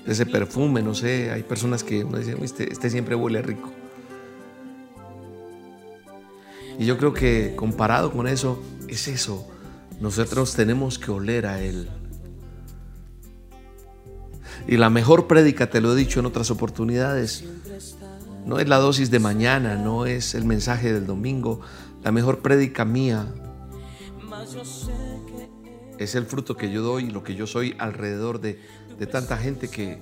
[0.06, 3.70] ese perfume, no sé, hay personas que uno dice, este, este siempre huele rico.
[6.78, 9.48] Y yo creo que comparado con eso, es eso.
[10.00, 11.88] Nosotros tenemos que oler a Él.
[14.68, 17.44] Y la mejor prédica, te lo he dicho en otras oportunidades,
[18.46, 21.60] no es la dosis de mañana, no es el mensaje del domingo.
[22.04, 23.26] La mejor prédica mía
[25.98, 28.40] es el fruto que yo doy, lo que yo soy alrededor
[28.98, 29.98] de, tanta gente que,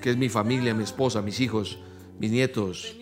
[0.00, 1.78] que es mi familia, mi esposa, mis hijos,
[2.18, 2.96] mis nietos,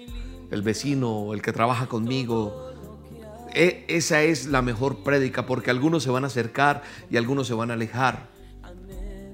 [0.50, 2.70] el vecino, el que trabaja conmigo,
[3.54, 7.54] e, esa es la mejor prédica porque algunos se van a acercar y algunos se
[7.54, 8.28] van a alejar.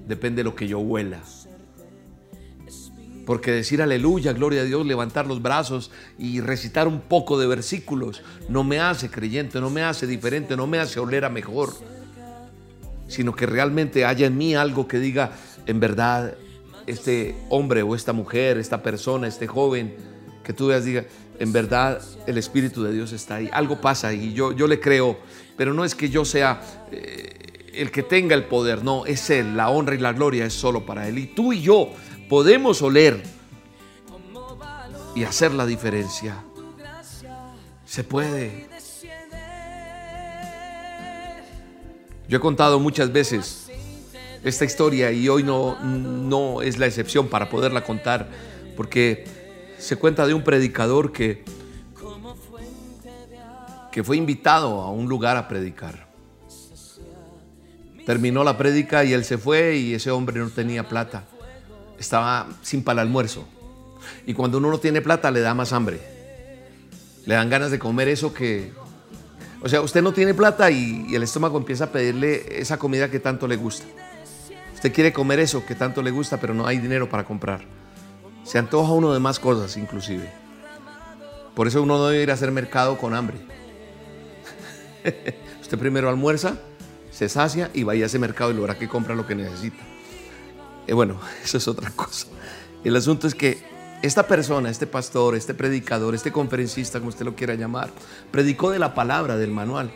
[0.06, 1.20] Depende de lo que yo huela.
[3.26, 8.22] Porque decir aleluya, gloria a Dios, levantar los brazos y recitar un poco de versículos
[8.48, 11.72] no me hace creyente, no me hace diferente, no me hace oler a mejor.
[13.08, 15.32] Sino que realmente haya en mí algo que diga,
[15.66, 16.36] en verdad,
[16.86, 19.94] este hombre o esta mujer, esta persona, este joven,
[20.44, 21.04] que tú veas, diga,
[21.38, 23.50] en verdad el Espíritu de Dios está ahí.
[23.52, 25.18] Algo pasa y yo, yo le creo,
[25.56, 26.60] pero no es que yo sea
[26.92, 29.56] eh, el que tenga el poder, no, es Él.
[29.56, 31.18] La honra y la gloria es solo para Él.
[31.18, 31.90] Y tú y yo
[32.28, 33.22] podemos oler
[35.14, 36.42] y hacer la diferencia.
[37.84, 38.68] Se puede.
[42.28, 43.65] Yo he contado muchas veces
[44.48, 48.28] esta historia y hoy no, no es la excepción para poderla contar,
[48.76, 49.24] porque
[49.76, 51.44] se cuenta de un predicador que,
[53.90, 56.06] que fue invitado a un lugar a predicar.
[58.06, 61.24] Terminó la prédica y él se fue y ese hombre no tenía plata.
[61.98, 63.44] Estaba sin para el almuerzo.
[64.26, 66.00] Y cuando uno no tiene plata le da más hambre.
[67.24, 68.70] Le dan ganas de comer eso que...
[69.60, 73.10] O sea, usted no tiene plata y, y el estómago empieza a pedirle esa comida
[73.10, 73.86] que tanto le gusta.
[74.76, 77.62] Usted quiere comer eso que tanto le gusta, pero no hay dinero para comprar.
[78.44, 80.30] Se antoja uno de más cosas inclusive.
[81.54, 83.38] Por eso uno no debe ir a hacer mercado con hambre.
[85.62, 86.58] Usted primero almuerza,
[87.10, 89.82] se sacia y va a ese mercado y logra que compra lo que necesita.
[90.86, 92.26] Y bueno, eso es otra cosa.
[92.84, 93.64] El asunto es que
[94.02, 97.88] esta persona, este pastor, este predicador, este conferencista, como usted lo quiera llamar,
[98.30, 99.90] predicó de la palabra, del manual.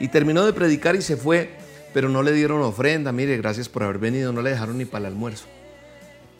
[0.00, 1.59] Y terminó de predicar y se fue,
[1.92, 3.12] pero no le dieron ofrenda.
[3.12, 5.46] Mire, gracias por haber venido, no le dejaron ni para el almuerzo.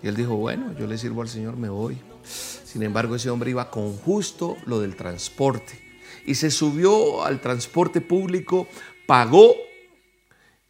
[0.02, 1.98] Y él dijo, bueno, yo le sirvo al Señor, me voy.
[2.24, 5.78] Sin embargo, ese hombre iba con justo lo del transporte.
[6.26, 8.68] Y se subió al transporte público,
[9.06, 9.54] pagó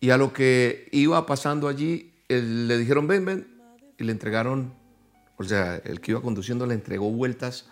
[0.01, 3.47] y a lo que iba pasando allí, le dijeron, ven, ven.
[3.99, 4.73] Y le entregaron,
[5.37, 7.66] o sea, el que iba conduciendo le entregó vueltas,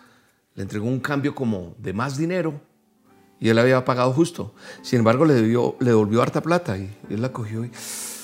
[0.53, 2.61] le entregó un cambio como de más dinero.
[3.39, 4.53] Y él había pagado justo.
[4.81, 7.71] Sin embargo, le, dio, le devolvió harta plata y él la cogió y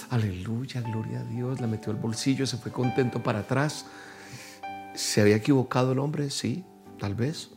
[0.10, 1.60] Aleluya, gloria a Dios.
[1.60, 3.86] La metió al bolsillo, se fue contento para atrás.
[4.94, 6.30] ¿Se había equivocado el hombre?
[6.30, 6.64] Sí,
[7.00, 7.50] tal vez.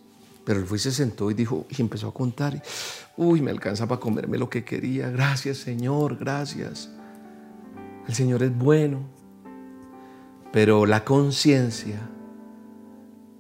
[0.45, 2.63] Pero él fue y se sentó y dijo, y empezó a contar.
[3.17, 5.11] Uy, me alcanza para comerme lo que quería.
[5.11, 6.91] Gracias, Señor, gracias.
[8.07, 9.01] El Señor es bueno.
[10.51, 12.01] Pero la conciencia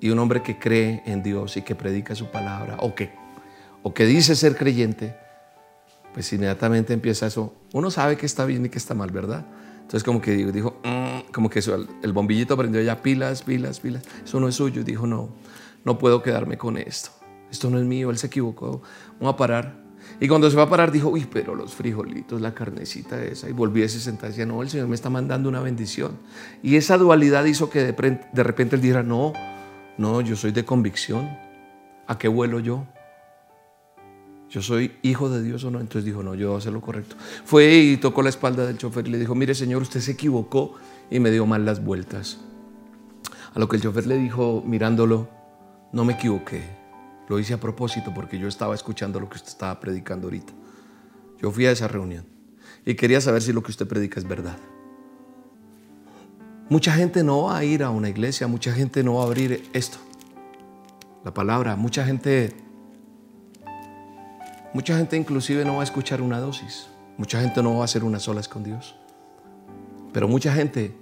[0.00, 3.10] y un hombre que cree en Dios y que predica su palabra, o que,
[3.88, 5.16] o que dice ser creyente,
[6.12, 7.54] pues inmediatamente empieza eso.
[7.72, 9.46] Uno sabe que está bien y que está mal, ¿verdad?
[9.80, 11.60] Entonces como que dijo, mm", como que
[12.02, 14.02] el bombillito prendió ya pilas, pilas, pilas.
[14.22, 14.84] Eso no es suyo.
[14.84, 15.30] Dijo, no,
[15.86, 17.08] no puedo quedarme con esto.
[17.50, 18.82] Esto no es mío, él se equivocó.
[19.18, 19.82] Vamos a parar.
[20.20, 23.48] Y cuando se va a parar dijo, uy, pero los frijolitos, la carnecita esa.
[23.48, 26.18] Y volví a sentar y decía, no, el Señor me está mandando una bendición.
[26.62, 29.32] Y esa dualidad hizo que de, de repente él dijera, no,
[29.96, 31.26] no, yo soy de convicción.
[32.06, 32.84] ¿A qué vuelo yo?
[34.50, 35.80] Yo soy hijo de Dios o no.
[35.80, 37.16] Entonces dijo, no, yo voy a hacer lo correcto.
[37.44, 40.74] Fue y tocó la espalda del chofer y le dijo, mire señor, usted se equivocó
[41.10, 42.38] y me dio mal las vueltas.
[43.54, 45.28] A lo que el chofer le dijo, mirándolo,
[45.92, 46.62] no me equivoqué.
[47.28, 50.52] Lo hice a propósito porque yo estaba escuchando lo que usted estaba predicando ahorita.
[51.40, 52.24] Yo fui a esa reunión
[52.84, 54.56] y quería saber si lo que usted predica es verdad.
[56.70, 59.68] Mucha gente no va a ir a una iglesia, mucha gente no va a abrir
[59.72, 59.98] esto,
[61.24, 62.54] la palabra, mucha gente
[64.74, 66.88] Mucha gente inclusive no va a escuchar una dosis.
[67.16, 68.96] Mucha gente no va a hacer unas solas con Dios.
[70.12, 70.94] Pero mucha gente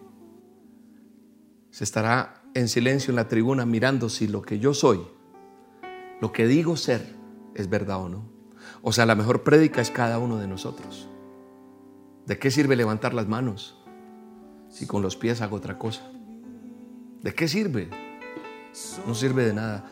[1.70, 5.00] se estará en silencio en la tribuna mirando si lo que yo soy,
[6.20, 7.14] lo que digo ser,
[7.54, 8.28] es verdad o no.
[8.82, 11.08] O sea, la mejor prédica es cada uno de nosotros.
[12.24, 13.76] ¿De qué sirve levantar las manos
[14.68, 16.02] si con los pies hago otra cosa?
[17.22, 17.90] ¿De qué sirve?
[19.06, 19.84] No sirve de nada.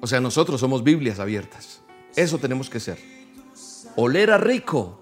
[0.00, 1.77] O sea, nosotros somos Biblias abiertas.
[2.18, 2.98] Eso tenemos que ser.
[3.94, 4.98] Oler a rico,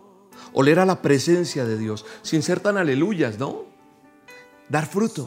[0.53, 3.64] oler a la presencia de Dios, sin ser tan aleluyas, ¿no?
[4.69, 5.27] Dar fruto,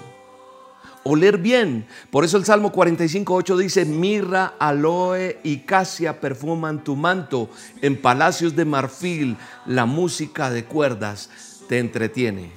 [1.01, 1.87] oler bien.
[2.11, 7.49] Por eso el Salmo 45, 8 dice, mirra, aloe y casia perfuman tu manto,
[7.81, 9.35] en palacios de marfil
[9.65, 11.31] la música de cuerdas
[11.67, 12.51] te entretiene.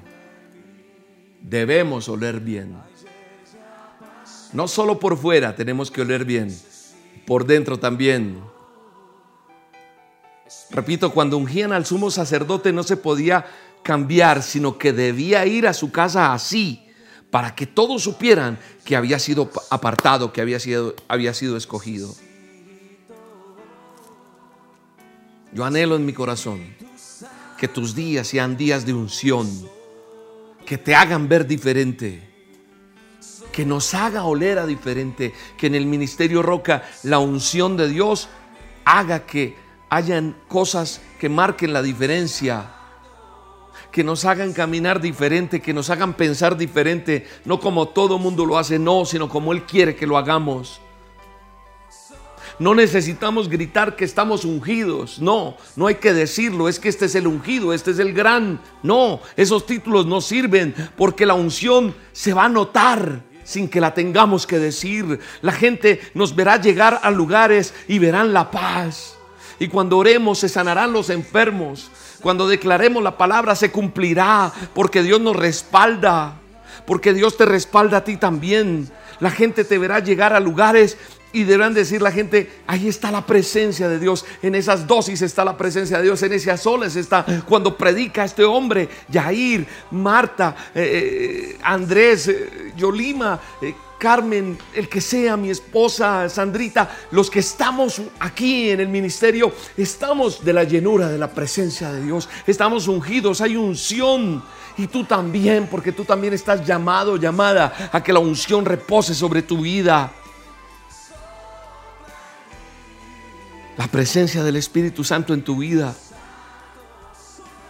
[1.41, 2.77] Debemos oler bien.
[4.53, 6.55] No solo por fuera tenemos que oler bien,
[7.25, 8.52] por dentro también.
[10.73, 13.47] Repito, cuando ungían al sumo sacerdote no se podía
[13.83, 16.83] cambiar, sino que debía ir a su casa así,
[17.31, 22.15] para que todos supieran que había sido apartado, que había sido, había sido escogido.
[25.53, 26.75] Yo anhelo en mi corazón
[27.59, 29.49] que tus días sean días de unción,
[30.65, 32.33] que te hagan ver diferente
[33.53, 38.29] que nos haga oler a diferente, que en el ministerio Roca la unción de Dios
[38.85, 39.55] haga que
[39.93, 42.65] hayan cosas que marquen la diferencia,
[43.91, 48.57] que nos hagan caminar diferente, que nos hagan pensar diferente, no como todo mundo lo
[48.57, 50.81] hace, no, sino como Él quiere que lo hagamos.
[52.59, 55.21] No necesitamos gritar que estamos ungidos.
[55.21, 56.69] No, no hay que decirlo.
[56.69, 58.61] Es que este es el ungido, este es el gran.
[58.83, 63.93] No, esos títulos no sirven porque la unción se va a notar sin que la
[63.93, 65.21] tengamos que decir.
[65.43, 69.19] La gente nos verá llegar a lugares y verán la paz.
[69.63, 71.89] Y cuando oremos se sanarán los enfermos.
[72.21, 76.35] Cuando declaremos la palabra se cumplirá porque Dios nos respalda.
[76.85, 78.91] Porque Dios te respalda a ti también.
[79.21, 80.99] La gente te verá llegar a lugares
[81.33, 85.45] y deberán decir la gente, ahí está la presencia de Dios, en esas dosis está
[85.45, 91.55] la presencia de Dios, en esas soles está cuando predica este hombre, Yair, Marta, eh,
[91.55, 93.41] eh, Andrés, eh, Yolima,
[94.03, 100.45] Carmen, el que sea, mi esposa, Sandrita, los que estamos aquí en el ministerio, estamos
[100.45, 104.43] de la llenura de la presencia de Dios, estamos ungidos, hay unción.
[104.77, 109.43] Y tú también, porque tú también estás llamado, llamada a que la unción repose sobre
[109.43, 110.11] tu vida.
[113.77, 115.95] la presencia del Espíritu Santo en tu vida.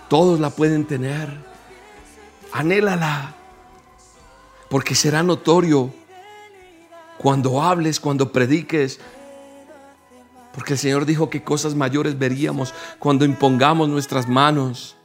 [0.09, 1.29] Todos la pueden tener.
[2.53, 3.35] Anhélala.
[4.69, 5.93] Porque será notorio
[7.23, 9.01] cuando hables, cuando prediques.
[10.53, 14.97] Porque el Señor dijo que cosas mayores veríamos cuando impongamos nuestras manos.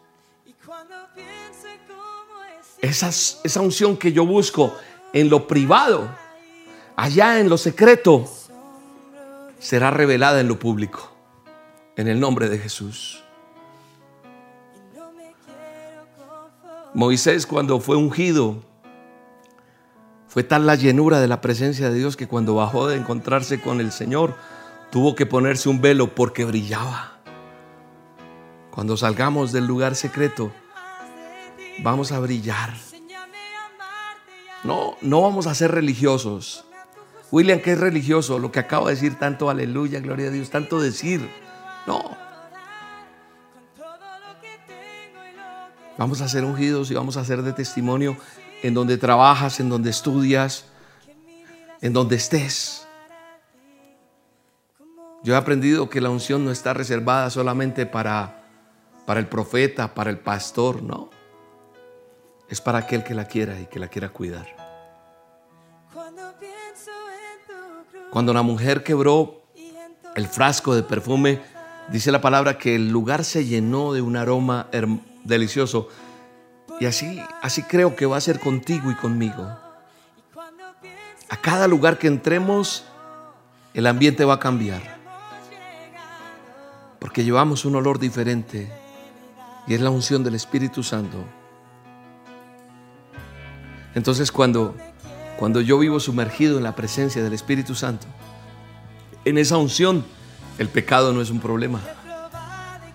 [2.82, 4.76] Esa, esa unción que yo busco
[5.14, 6.10] en lo privado,
[6.96, 8.26] allá en lo secreto,
[9.60, 11.12] será revelada en lo público.
[11.96, 13.24] En el nombre de Jesús.
[16.94, 18.64] Moisés cuando fue ungido,
[20.38, 23.82] fue tal la llenura de la presencia de Dios que cuando bajó de encontrarse con
[23.82, 24.36] el Señor,
[24.92, 27.18] tuvo que ponerse un velo porque brillaba.
[28.70, 30.52] Cuando salgamos del lugar secreto,
[31.80, 32.72] vamos a brillar.
[34.64, 36.66] No, no vamos a ser religiosos.
[37.32, 40.80] William, que es religioso, lo que acabo de decir, tanto aleluya, gloria a Dios, tanto
[40.80, 41.28] decir.
[41.88, 42.16] No.
[45.98, 48.16] Vamos a ser ungidos y vamos a ser de testimonio
[48.64, 50.66] en donde trabajas, en donde estudias,
[51.82, 52.88] en donde estés.
[55.24, 58.44] Yo he aprendido que la unción no está reservada solamente para,
[59.06, 61.10] para el profeta, para el pastor, no.
[62.50, 64.48] Es para aquel que la quiera y que la quiera cuidar.
[68.10, 69.44] Cuando la mujer quebró
[70.16, 71.42] el frasco de perfume,
[71.92, 74.68] dice la palabra que el lugar se llenó de un aroma
[75.24, 75.90] delicioso.
[76.80, 79.44] Y así, así creo que va a ser contigo y conmigo.
[81.30, 82.86] A cada lugar que entremos,
[83.74, 84.98] el ambiente va a cambiar.
[87.00, 88.72] Porque llevamos un olor diferente
[89.68, 91.18] y es la unción del Espíritu Santo.
[93.94, 94.76] Entonces cuando
[95.38, 98.08] cuando yo vivo sumergido en la presencia del Espíritu Santo,
[99.24, 100.04] en esa unción,
[100.58, 101.80] el pecado no es un problema.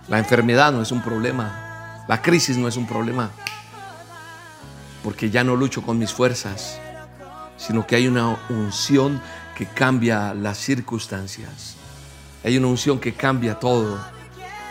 [0.09, 2.05] La enfermedad no es un problema.
[2.09, 3.31] La crisis no es un problema.
[5.03, 6.79] Porque ya no lucho con mis fuerzas,
[7.57, 9.21] sino que hay una unción
[9.57, 11.77] que cambia las circunstancias.
[12.45, 13.99] Hay una unción que cambia todo.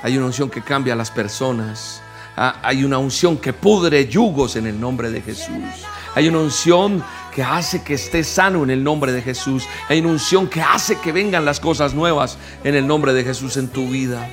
[0.04, 2.02] Hay una unción que cambia las personas.
[2.36, 5.86] Ah, hay una unción que pudre yugos en el nombre de Jesús.
[6.16, 7.04] Hay una unción
[7.34, 9.66] que hace que estés sano en el nombre de Jesús.
[9.88, 13.58] Hay una unción que hace que vengan las cosas nuevas en el nombre de Jesús
[13.58, 14.28] en tu vida.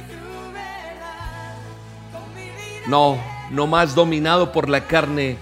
[2.87, 3.19] No,
[3.51, 5.37] no más dominado por la carne.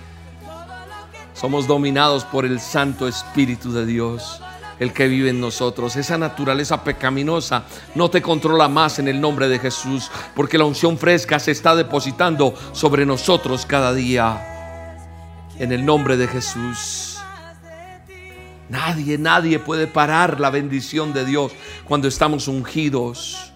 [1.37, 4.41] Somos dominados por el Santo Espíritu de Dios.
[4.79, 5.97] el que vive en nosotros.
[5.97, 7.65] Esa naturaleza pecaminosa
[7.95, 11.75] no te controla más en el nombre de Jesús, porque la unción fresca se está
[11.75, 15.47] depositando sobre nosotros cada día.
[15.59, 17.19] En el nombre de Jesús.
[18.69, 21.53] Nadie, nadie puede parar la bendición de Dios
[21.87, 23.53] cuando estamos ungidos.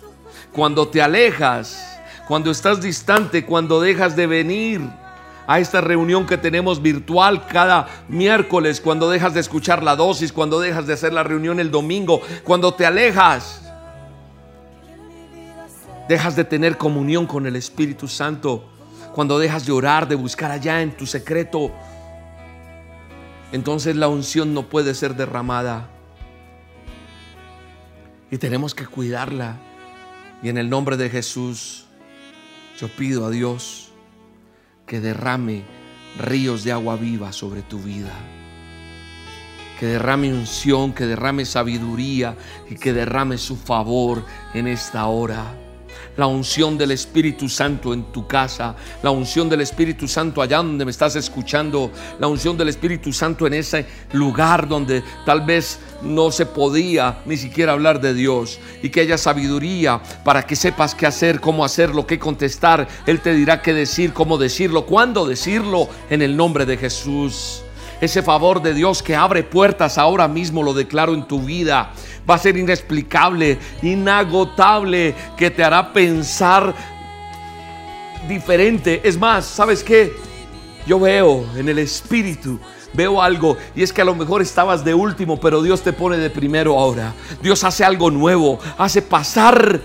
[0.53, 4.81] Cuando te alejas, cuando estás distante, cuando dejas de venir
[5.51, 10.61] a esta reunión que tenemos virtual cada miércoles, cuando dejas de escuchar la dosis, cuando
[10.61, 13.61] dejas de hacer la reunión el domingo, cuando te alejas,
[16.09, 18.65] dejas de tener comunión con el Espíritu Santo,
[19.13, 21.73] cuando dejas de orar, de buscar allá en tu secreto,
[23.51, 25.89] entonces la unción no puede ser derramada.
[28.31, 29.57] Y tenemos que cuidarla.
[30.45, 31.87] Y en el nombre de Jesús,
[32.79, 33.89] yo pido a Dios
[34.91, 35.62] que derrame
[36.18, 38.11] ríos de agua viva sobre tu vida.
[39.78, 42.36] Que derrame unción, que derrame sabiduría
[42.68, 45.55] y que derrame su favor en esta hora
[46.17, 50.85] la unción del Espíritu Santo en tu casa, la unción del Espíritu Santo allá donde
[50.85, 56.31] me estás escuchando, la unción del Espíritu Santo en ese lugar donde tal vez no
[56.31, 61.07] se podía ni siquiera hablar de Dios y que haya sabiduría para que sepas qué
[61.07, 62.89] hacer, cómo hacerlo, qué contestar.
[63.07, 67.63] Él te dirá qué decir, cómo decirlo, cuándo decirlo en el nombre de Jesús.
[68.01, 71.93] Ese favor de Dios que abre puertas ahora mismo lo declaro en tu vida
[72.31, 76.72] va a ser inexplicable, inagotable, que te hará pensar
[78.28, 79.01] diferente.
[79.03, 80.12] Es más, ¿sabes qué?
[80.87, 82.61] Yo veo en el espíritu
[82.93, 86.16] veo algo y es que a lo mejor estabas de último, pero Dios te pone
[86.16, 87.14] de primero ahora.
[87.43, 89.81] Dios hace algo nuevo, hace pasar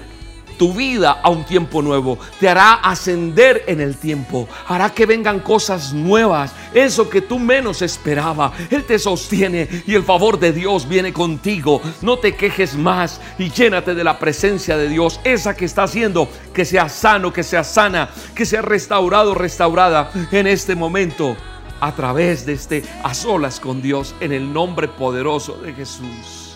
[0.58, 5.40] tu vida a un tiempo nuevo, te hará ascender en el tiempo, hará que vengan
[5.40, 8.52] cosas nuevas, eso que tú menos esperaba.
[8.70, 11.82] Él te sostiene y el favor de Dios viene contigo.
[12.02, 16.30] No te quejes más y llénate de la presencia de Dios, esa que está haciendo
[16.54, 21.36] que sea sano, que sea sana, que sea restaurado, restaurada en este momento
[21.80, 26.56] a través de este a solas con Dios en el nombre poderoso de Jesús.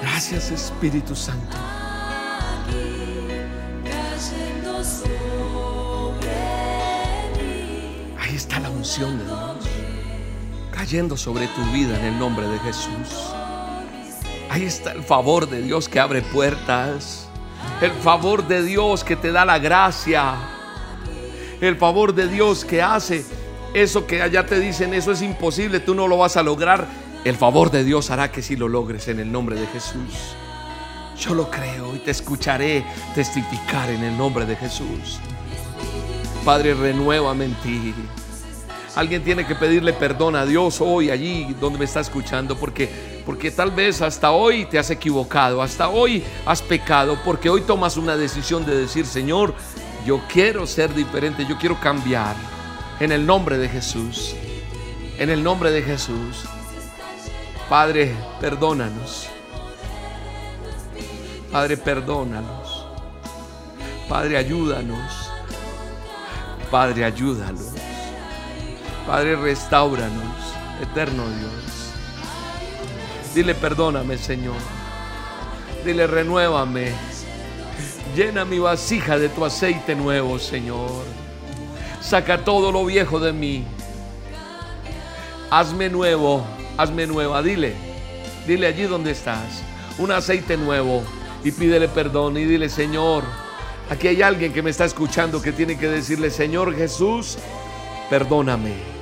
[0.00, 1.73] Gracias Espíritu Santo.
[8.60, 9.84] La unción de Dios
[10.74, 13.32] cayendo sobre tu vida en el nombre de Jesús.
[14.50, 17.28] Ahí está el favor de Dios que abre puertas.
[17.80, 20.34] El favor de Dios que te da la gracia.
[21.60, 23.24] El favor de Dios que hace
[23.72, 26.86] eso que allá te dicen, eso es imposible, tú no lo vas a lograr.
[27.24, 30.36] El favor de Dios hará que si lo logres en el nombre de Jesús.
[31.18, 32.84] Yo lo creo y te escucharé
[33.14, 35.18] testificar en el nombre de Jesús.
[36.44, 37.94] Padre, renuévame en ti.
[38.96, 42.88] Alguien tiene que pedirle perdón a Dios hoy, allí donde me está escuchando, porque,
[43.26, 47.96] porque tal vez hasta hoy te has equivocado, hasta hoy has pecado, porque hoy tomas
[47.96, 49.54] una decisión de decir, Señor,
[50.06, 52.36] yo quiero ser diferente, yo quiero cambiar.
[53.00, 54.36] En el nombre de Jesús,
[55.18, 56.44] en el nombre de Jesús.
[57.68, 59.28] Padre, perdónanos.
[61.50, 62.86] Padre, perdónanos.
[64.08, 65.30] Padre, ayúdanos.
[66.70, 67.73] Padre, ayúdanos.
[69.06, 70.34] Padre, restauranos,
[70.80, 71.92] eterno Dios.
[73.34, 74.56] Dile, perdóname, Señor.
[75.84, 76.90] Dile, renuévame.
[78.16, 81.04] Llena mi vasija de tu aceite nuevo, Señor.
[82.00, 83.66] Saca todo lo viejo de mí.
[85.50, 86.42] Hazme nuevo,
[86.78, 87.42] hazme nueva.
[87.42, 87.74] Dile,
[88.46, 89.62] dile allí donde estás.
[89.98, 91.02] Un aceite nuevo.
[91.44, 93.22] Y pídele perdón y dile, Señor,
[93.90, 97.36] aquí hay alguien que me está escuchando que tiene que decirle, Señor Jesús,
[98.08, 98.93] perdóname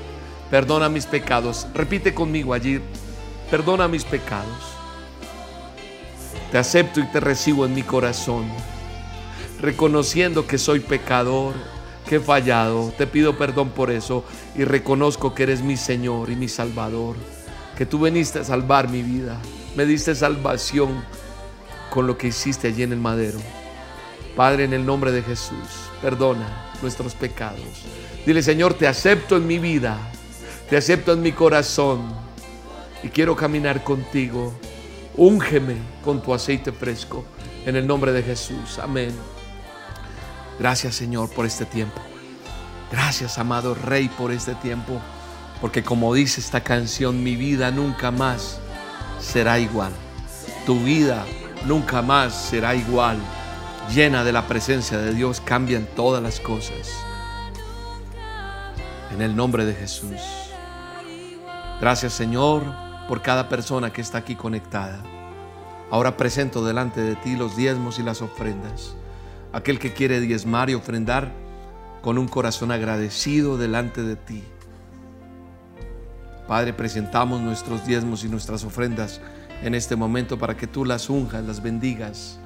[0.52, 1.66] perdona mis pecados.
[1.72, 2.78] Repite conmigo allí,
[3.50, 4.76] perdona mis pecados.
[6.50, 8.44] Te acepto y te recibo en mi corazón,
[9.62, 11.54] reconociendo que soy pecador,
[12.06, 12.92] que he fallado.
[12.98, 17.16] Te pido perdón por eso y reconozco que eres mi Señor y mi Salvador,
[17.74, 19.40] que tú veniste a salvar mi vida,
[19.74, 21.02] me diste salvación
[21.88, 23.38] con lo que hiciste allí en el madero.
[24.36, 27.86] Padre, en el nombre de Jesús, perdona nuestros pecados.
[28.26, 30.11] Dile, Señor, te acepto en mi vida
[30.72, 32.00] te acepto en mi corazón
[33.02, 34.54] y quiero caminar contigo.
[35.18, 37.26] Úngeme con tu aceite fresco
[37.66, 38.78] en el nombre de Jesús.
[38.78, 39.14] Amén.
[40.58, 42.00] Gracias Señor por este tiempo.
[42.90, 44.98] Gracias amado Rey por este tiempo.
[45.60, 48.58] Porque como dice esta canción, mi vida nunca más
[49.20, 49.92] será igual.
[50.64, 51.26] Tu vida
[51.66, 53.18] nunca más será igual.
[53.94, 56.88] Llena de la presencia de Dios cambian todas las cosas.
[59.12, 60.41] En el nombre de Jesús.
[61.82, 62.62] Gracias Señor
[63.08, 65.02] por cada persona que está aquí conectada.
[65.90, 68.94] Ahora presento delante de ti los diezmos y las ofrendas.
[69.52, 71.32] Aquel que quiere diezmar y ofrendar
[72.00, 74.44] con un corazón agradecido delante de ti.
[76.46, 79.20] Padre, presentamos nuestros diezmos y nuestras ofrendas
[79.64, 82.38] en este momento para que tú las unjas, las bendigas,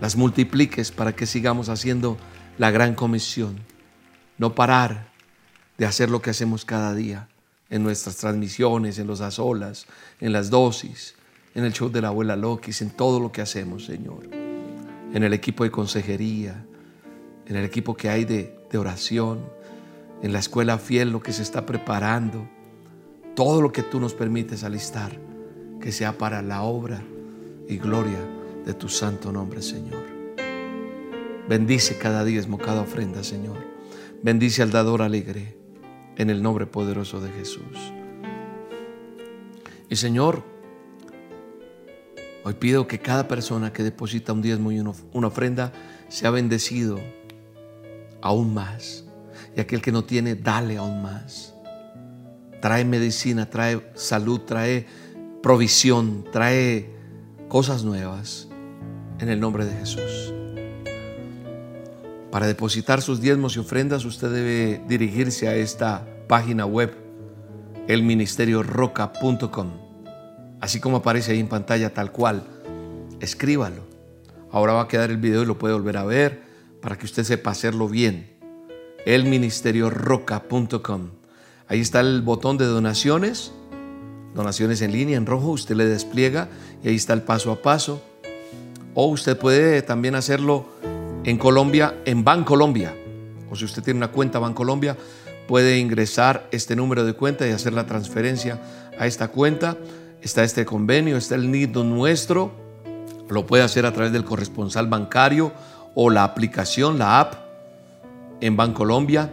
[0.00, 2.18] las multipliques para que sigamos haciendo
[2.56, 3.58] la gran comisión.
[4.38, 5.08] No parar
[5.76, 7.26] de hacer lo que hacemos cada día
[7.70, 9.86] en nuestras transmisiones, en los azolas,
[10.20, 11.14] en las dosis,
[11.54, 14.28] en el show de la abuela Lokis, en todo lo que hacemos, Señor.
[15.14, 16.64] En el equipo de consejería,
[17.46, 19.40] en el equipo que hay de, de oración,
[20.22, 22.46] en la escuela fiel, lo que se está preparando,
[23.34, 25.16] todo lo que tú nos permites alistar,
[25.80, 27.02] que sea para la obra
[27.68, 28.18] y gloria
[28.66, 30.04] de tu santo nombre, Señor.
[31.48, 33.56] Bendice cada diezmo, cada ofrenda, Señor.
[34.22, 35.59] Bendice al dador alegre
[36.16, 37.92] en el nombre poderoso de Jesús.
[39.88, 40.44] Y Señor,
[42.44, 45.72] hoy pido que cada persona que deposita un diezmo y una ofrenda
[46.08, 46.98] sea bendecido
[48.22, 49.04] aún más.
[49.56, 51.54] Y aquel que no tiene, dale aún más.
[52.60, 54.86] Trae medicina, trae salud, trae
[55.42, 56.90] provisión, trae
[57.48, 58.48] cosas nuevas
[59.18, 60.39] en el nombre de Jesús.
[62.30, 66.94] Para depositar sus diezmos y ofrendas usted debe dirigirse a esta página web,
[67.88, 69.70] elministerioroca.com.
[70.60, 72.44] Así como aparece ahí en pantalla tal cual,
[73.18, 73.82] escríbalo.
[74.52, 76.42] Ahora va a quedar el video y lo puede volver a ver
[76.80, 78.30] para que usted sepa hacerlo bien.
[79.06, 81.10] elministerioroca.com.
[81.66, 83.52] Ahí está el botón de donaciones,
[84.34, 86.48] donaciones en línea en rojo, usted le despliega
[86.84, 88.02] y ahí está el paso a paso.
[88.94, 90.79] O usted puede también hacerlo
[91.24, 92.94] en Colombia, en Bancolombia.
[93.50, 94.96] O si usted tiene una cuenta Bancolombia,
[95.48, 98.60] puede ingresar este número de cuenta y hacer la transferencia
[98.98, 99.76] a esta cuenta.
[100.22, 102.52] Está este convenio, está el nido nuestro.
[103.28, 105.52] Lo puede hacer a través del corresponsal bancario
[105.94, 107.34] o la aplicación, la app
[108.40, 109.32] en Bancolombia.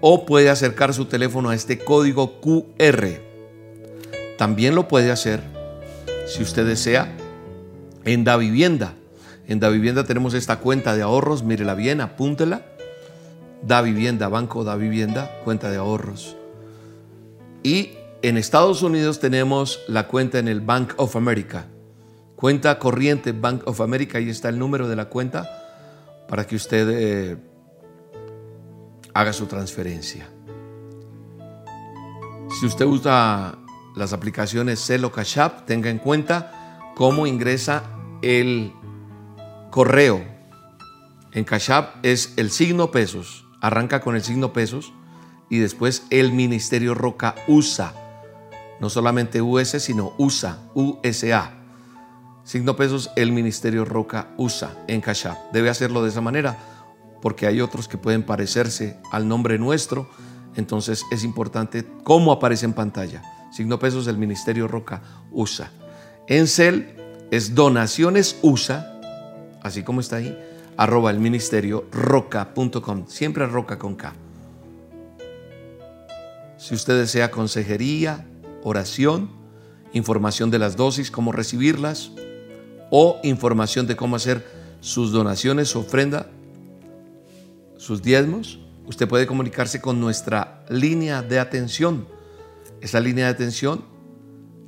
[0.00, 3.20] O puede acercar su teléfono a este código QR.
[4.36, 5.40] También lo puede hacer,
[6.26, 7.12] si usted desea,
[8.04, 8.94] en Da Vivienda
[9.46, 12.66] en Da Vivienda tenemos esta cuenta de ahorros, mírela bien, apúntela.
[13.62, 16.36] Da Vivienda, Banco Da Vivienda, cuenta de ahorros.
[17.62, 17.90] Y
[18.22, 21.66] en Estados Unidos tenemos la cuenta en el Bank of America.
[22.36, 25.48] Cuenta corriente Bank of America, ahí está el número de la cuenta
[26.28, 27.36] para que usted eh,
[29.14, 30.28] haga su transferencia.
[32.58, 33.58] Si usted usa
[33.96, 37.84] las aplicaciones Celo Cash App, tenga en cuenta cómo ingresa
[38.22, 38.72] el
[39.72, 40.22] correo
[41.32, 43.46] en Cash App es el signo pesos.
[43.62, 44.92] Arranca con el signo pesos
[45.48, 47.94] y después el Ministerio Roca USA.
[48.80, 51.54] No solamente US, sino USA, USA.
[52.44, 55.52] Signo pesos, el Ministerio Roca USA en Cash App.
[55.54, 56.58] Debe hacerlo de esa manera
[57.22, 60.06] porque hay otros que pueden parecerse al nombre nuestro.
[60.54, 63.22] Entonces es importante cómo aparece en pantalla.
[63.50, 65.00] Signo pesos, el Ministerio Roca
[65.30, 65.70] USA.
[66.28, 68.91] En CEL es donaciones USA
[69.62, 70.36] así como está ahí,
[70.76, 74.14] arroba el ministerio roca.com, siempre roca con K.
[76.58, 78.26] Si usted desea consejería,
[78.62, 79.30] oración,
[79.92, 82.12] información de las dosis, cómo recibirlas,
[82.90, 84.46] o información de cómo hacer
[84.80, 86.28] sus donaciones, su ofrenda,
[87.78, 92.06] sus diezmos, usted puede comunicarse con nuestra línea de atención.
[92.80, 93.84] Esa línea de atención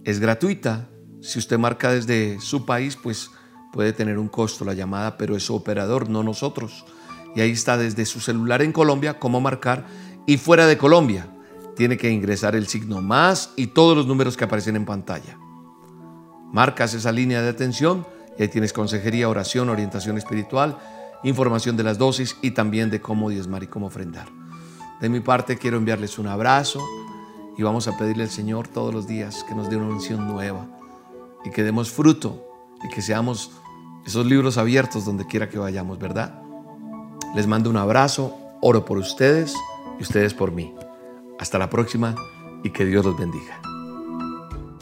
[0.05, 0.89] es gratuita.
[1.21, 3.31] Si usted marca desde su país, pues
[3.75, 6.85] puede tener un costo la llamada, pero es su operador, no nosotros.
[7.35, 9.85] Y ahí está desde su celular en Colombia cómo marcar
[10.27, 11.27] y fuera de Colombia
[11.75, 15.37] tiene que ingresar el signo más y todos los números que aparecen en pantalla.
[16.53, 18.07] Marcas esa línea de atención
[18.39, 20.79] y ahí tienes consejería, oración, orientación espiritual,
[21.25, 24.29] información de las dosis y también de cómo diezmar y cómo ofrendar.
[25.01, 26.81] De mi parte quiero enviarles un abrazo
[27.59, 30.69] y vamos a pedirle al Señor todos los días que nos dé una unción nueva
[31.45, 32.41] y que demos fruto
[32.85, 33.51] y que seamos
[34.07, 36.41] esos libros abiertos donde quiera que vayamos, ¿verdad?
[37.35, 39.55] Les mando un abrazo, oro por ustedes
[39.99, 40.75] y ustedes por mí.
[41.39, 42.15] Hasta la próxima
[42.63, 43.61] y que Dios los bendiga.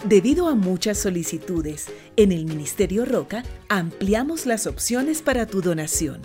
[0.05, 6.21] Debido a muchas solicitudes, en el Ministerio Roca ampliamos las opciones para tu donación.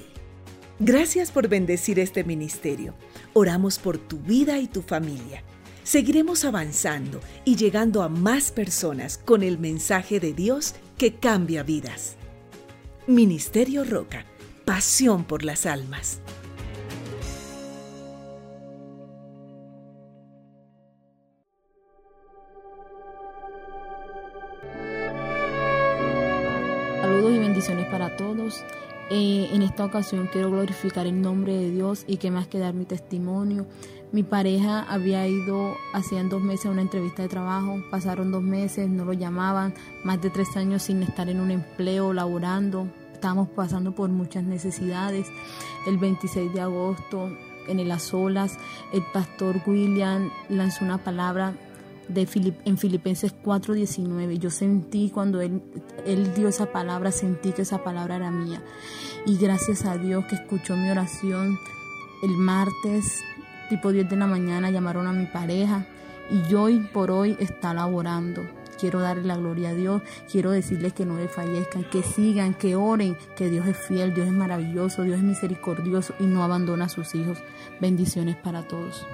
[0.78, 2.94] Gracias por bendecir este ministerio.
[3.34, 5.44] Oramos por tu vida y tu familia.
[5.84, 12.16] Seguiremos avanzando y llegando a más personas con el mensaje de Dios que cambia vidas.
[13.06, 14.24] Ministerio Roca,
[14.64, 16.20] pasión por las almas.
[27.90, 28.64] Para todos.
[29.08, 32.74] Eh, en esta ocasión quiero glorificar el nombre de Dios y que más que dar
[32.74, 33.66] mi testimonio.
[34.10, 38.88] Mi pareja había ido hacían dos meses a una entrevista de trabajo, pasaron dos meses,
[38.88, 43.92] no lo llamaban, más de tres años sin estar en un empleo, laborando, estábamos pasando
[43.92, 45.28] por muchas necesidades.
[45.86, 47.30] El 26 de agosto,
[47.68, 48.58] en el Azolas,
[48.92, 51.54] el pastor William lanzó una palabra
[52.08, 52.28] de
[52.64, 54.38] en Filipenses 4:19.
[54.38, 55.62] Yo sentí cuando él,
[56.06, 58.62] él dio esa palabra, sentí que esa palabra era mía.
[59.26, 61.58] Y gracias a Dios que escuchó mi oración
[62.22, 63.20] el martes,
[63.68, 65.84] tipo 10 de la mañana, llamaron a mi pareja
[66.30, 68.42] y hoy por hoy está laborando.
[68.78, 73.16] Quiero darle la gloria a Dios, quiero decirles que no desfallezcan, que sigan, que oren,
[73.36, 77.14] que Dios es fiel, Dios es maravilloso, Dios es misericordioso y no abandona a sus
[77.14, 77.38] hijos.
[77.80, 79.06] Bendiciones para todos.